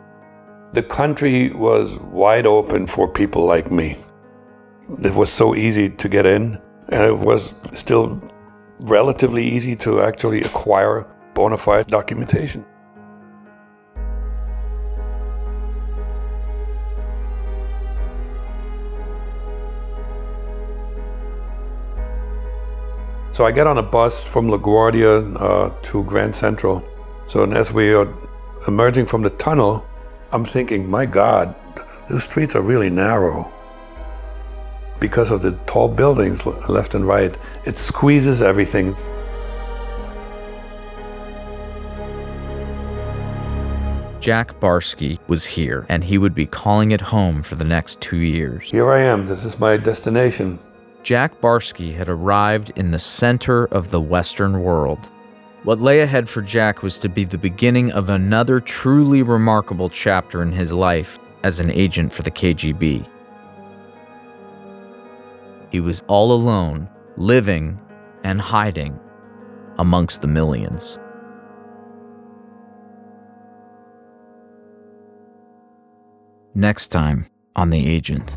The 0.72 0.82
country 0.82 1.53
was 1.53 1.98
wide 1.98 2.46
open 2.46 2.86
for 2.86 3.07
people 3.07 3.44
like 3.44 3.70
me. 3.70 3.98
It 5.05 5.14
was 5.14 5.30
so 5.30 5.55
easy 5.55 5.90
to 5.90 6.09
get 6.09 6.24
in, 6.26 6.59
and 6.91 7.05
it 7.05 7.18
was 7.18 7.55
still 7.72 8.20
relatively 8.80 9.45
easy 9.45 9.76
to 9.76 10.01
actually 10.01 10.43
acquire 10.43 11.07
bona 11.34 11.57
fide 11.57 11.86
documentation. 11.86 12.64
So 23.32 23.47
I 23.47 23.53
get 23.53 23.66
on 23.66 23.78
a 23.78 23.82
bus 23.82 24.22
from 24.22 24.49
LaGuardia 24.49 25.41
uh, 25.41 25.70
to 25.82 26.05
Grand 26.05 26.34
Central. 26.34 26.84
So 27.28 27.45
as 27.45 27.72
we 27.72 27.95
are 27.95 28.12
emerging 28.66 29.07
from 29.07 29.22
the 29.22 29.30
tunnel, 29.30 29.86
I'm 30.32 30.45
thinking, 30.45 30.91
my 30.91 31.07
God, 31.07 31.55
the 32.09 32.20
streets 32.20 32.55
are 32.57 32.61
really 32.61 32.91
narrow. 32.91 33.51
Because 35.01 35.30
of 35.30 35.40
the 35.40 35.53
tall 35.66 35.88
buildings 35.88 36.44
left 36.46 36.94
and 36.94 37.07
right, 37.07 37.34
it 37.64 37.76
squeezes 37.78 38.42
everything. 38.42 38.94
Jack 44.20 44.61
Barsky 44.61 45.18
was 45.28 45.46
here, 45.46 45.86
and 45.88 46.05
he 46.05 46.18
would 46.18 46.34
be 46.34 46.44
calling 46.44 46.90
it 46.90 47.01
home 47.01 47.42
for 47.42 47.55
the 47.55 47.64
next 47.64 48.03
two 48.03 48.18
years. 48.18 48.70
Here 48.70 48.90
I 48.90 49.01
am. 49.01 49.26
This 49.26 49.46
is 49.46 49.59
my 49.59 49.78
destination. 49.78 50.59
Jack 51.03 51.40
Barsky 51.40 51.94
had 51.94 52.11
arrived 52.11 52.70
in 52.76 52.90
the 52.90 52.98
center 52.98 53.64
of 53.68 53.90
the 53.90 54.01
Western 54.01 54.62
world. 54.62 54.98
What 55.62 55.80
lay 55.80 56.01
ahead 56.01 56.28
for 56.28 56.42
Jack 56.42 56.82
was 56.82 56.98
to 56.98 57.09
be 57.09 57.24
the 57.24 57.38
beginning 57.38 57.92
of 57.92 58.11
another 58.11 58.61
truly 58.61 59.22
remarkable 59.22 59.88
chapter 59.88 60.42
in 60.42 60.53
his 60.53 60.74
life 60.74 61.18
as 61.42 61.59
an 61.59 61.70
agent 61.70 62.12
for 62.12 62.20
the 62.20 62.30
KGB. 62.30 63.07
He 65.71 65.81
was 65.81 66.03
all 66.09 66.33
alone, 66.33 66.89
living 67.16 67.81
and 68.25 68.41
hiding 68.41 68.99
amongst 69.79 70.21
the 70.21 70.29
millions. 70.29 70.99
Next 76.55 76.89
time 76.89 77.27
on 77.55 77.71
The 77.71 77.89
Agent. 77.89 78.37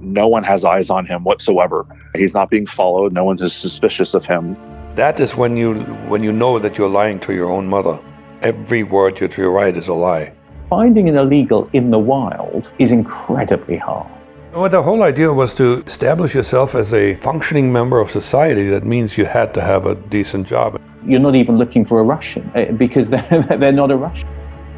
No 0.00 0.28
one 0.28 0.44
has 0.44 0.64
eyes 0.64 0.90
on 0.90 1.04
him 1.04 1.24
whatsoever. 1.24 1.84
He's 2.14 2.34
not 2.34 2.50
being 2.50 2.66
followed. 2.66 3.12
No 3.12 3.24
one 3.24 3.42
is 3.42 3.52
suspicious 3.52 4.14
of 4.14 4.24
him. 4.24 4.54
That 4.94 5.18
is 5.18 5.36
when 5.36 5.56
you 5.56 5.74
when 6.08 6.22
you 6.22 6.32
know 6.32 6.60
that 6.60 6.78
you're 6.78 6.88
lying 6.88 7.18
to 7.20 7.34
your 7.34 7.50
own 7.50 7.66
mother. 7.66 8.00
Every 8.42 8.84
word 8.84 9.16
that 9.18 9.36
you 9.36 9.48
write 9.48 9.76
is 9.76 9.88
a 9.88 9.94
lie. 9.94 10.32
Finding 10.66 11.08
an 11.08 11.16
illegal 11.16 11.68
in 11.72 11.90
the 11.90 11.98
wild 11.98 12.72
is 12.78 12.92
incredibly 12.92 13.76
hard. 13.76 14.17
Well, 14.58 14.68
the 14.68 14.82
whole 14.82 15.04
idea 15.04 15.32
was 15.32 15.54
to 15.54 15.84
establish 15.86 16.34
yourself 16.34 16.74
as 16.74 16.92
a 16.92 17.14
functioning 17.14 17.72
member 17.72 18.00
of 18.00 18.10
society. 18.10 18.68
That 18.68 18.82
means 18.82 19.16
you 19.16 19.24
had 19.24 19.54
to 19.54 19.60
have 19.60 19.86
a 19.86 19.94
decent 19.94 20.48
job. 20.48 20.80
You're 21.06 21.20
not 21.20 21.36
even 21.36 21.58
looking 21.58 21.84
for 21.84 22.00
a 22.00 22.02
Russian 22.02 22.50
eh, 22.56 22.72
because 22.72 23.08
they're, 23.14 23.46
they're 23.56 23.70
not 23.70 23.92
a 23.92 23.96
Russian. 23.96 24.28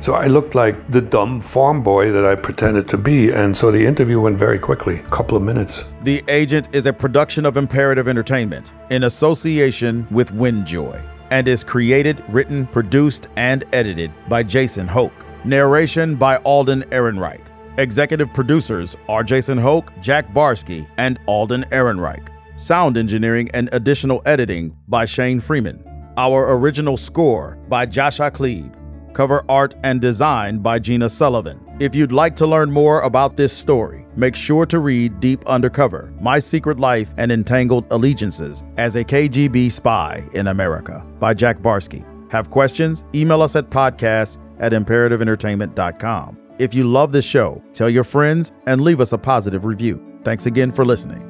So 0.01 0.13
I 0.13 0.27
looked 0.27 0.55
like 0.55 0.91
the 0.91 1.01
dumb 1.01 1.41
farm 1.41 1.83
boy 1.83 2.13
that 2.13 2.27
I 2.27 2.35
pretended 2.35 2.91
to 2.91 2.99
be, 2.99 3.31
and 3.31 3.57
so 3.57 3.71
the 3.71 3.83
interview 3.83 4.21
went 4.21 4.37
very 4.37 4.59
quickly, 4.59 4.99
a 4.99 5.09
couple 5.09 5.35
of 5.35 5.43
minutes. 5.43 5.87
The 6.03 6.23
Agent 6.29 6.69
is 6.73 6.85
a 6.85 6.93
production 6.93 7.47
of 7.47 7.57
Imperative 7.57 8.07
Entertainment 8.07 8.75
in 8.91 9.05
association 9.05 10.07
with 10.11 10.31
Windjoy 10.35 11.03
and 11.31 11.49
is 11.49 11.65
created, 11.65 12.23
written, 12.29 12.67
produced, 12.67 13.29
and 13.37 13.65
edited 13.73 14.13
by 14.29 14.43
Jason 14.43 14.87
Hoke. 14.87 15.25
Narration 15.47 16.17
by 16.17 16.37
Alden 16.37 16.83
Ehrenreich. 16.91 17.50
Executive 17.81 18.31
producers 18.35 18.95
are 19.09 19.25
Jason 19.25 19.57
Hoke, 19.57 19.91
Jack 20.03 20.35
Barsky, 20.35 20.87
and 20.99 21.19
Alden 21.25 21.65
Ehrenreich. 21.73 22.29
Sound 22.61 22.99
engineering 22.99 23.49
and 23.55 23.71
additional 23.73 24.21
editing 24.27 24.77
by 24.87 25.07
Shane 25.07 25.41
Freeman. 25.41 25.83
Our 26.19 26.55
original 26.59 26.99
score 26.99 27.57
by 27.71 27.87
Joshua 27.87 28.31
Klebe. 28.31 28.75
Cover 29.15 29.47
art 29.49 29.77
and 29.83 29.99
design 29.99 30.59
by 30.59 30.79
Gina 30.79 31.09
Sullivan. 31.09 31.59
If 31.81 31.95
you'd 31.95 32.13
like 32.13 32.37
to 32.37 32.47
learn 32.47 32.71
more 32.71 33.01
about 33.01 33.35
this 33.39 33.57
story, 33.57 34.07
make 34.15 34.37
sure 34.37 34.67
to 34.67 34.79
read 34.79 35.19
Deep 35.19 35.43
Undercover 35.47 36.13
My 36.21 36.39
Secret 36.39 36.79
Life 36.79 37.15
and 37.17 37.33
Entangled 37.33 37.87
Allegiances 37.91 38.63
as 38.77 38.97
a 38.97 39.05
KGB 39.05 39.73
Spy 39.73 40.23
in 40.35 40.49
America 40.49 41.03
by 41.19 41.33
Jack 41.33 41.61
Barsky. 41.61 42.05
Have 42.31 42.51
questions? 42.51 43.05
Email 43.15 43.41
us 43.41 43.57
at 43.57 43.71
podcast 43.71 44.39
at 44.59 44.73
imperativeentertainment.com. 44.73 46.40
If 46.61 46.75
you 46.75 46.85
love 46.85 47.11
this 47.11 47.25
show, 47.25 47.63
tell 47.73 47.89
your 47.89 48.05
friends 48.05 48.53
and 48.67 48.83
leave 48.83 49.01
us 49.01 49.15
a 49.15 49.19
positive 49.19 49.65
review. 49.65 50.21
Thanks 50.25 50.45
again 50.45 50.71
for 50.71 50.85
listening. 50.85 51.30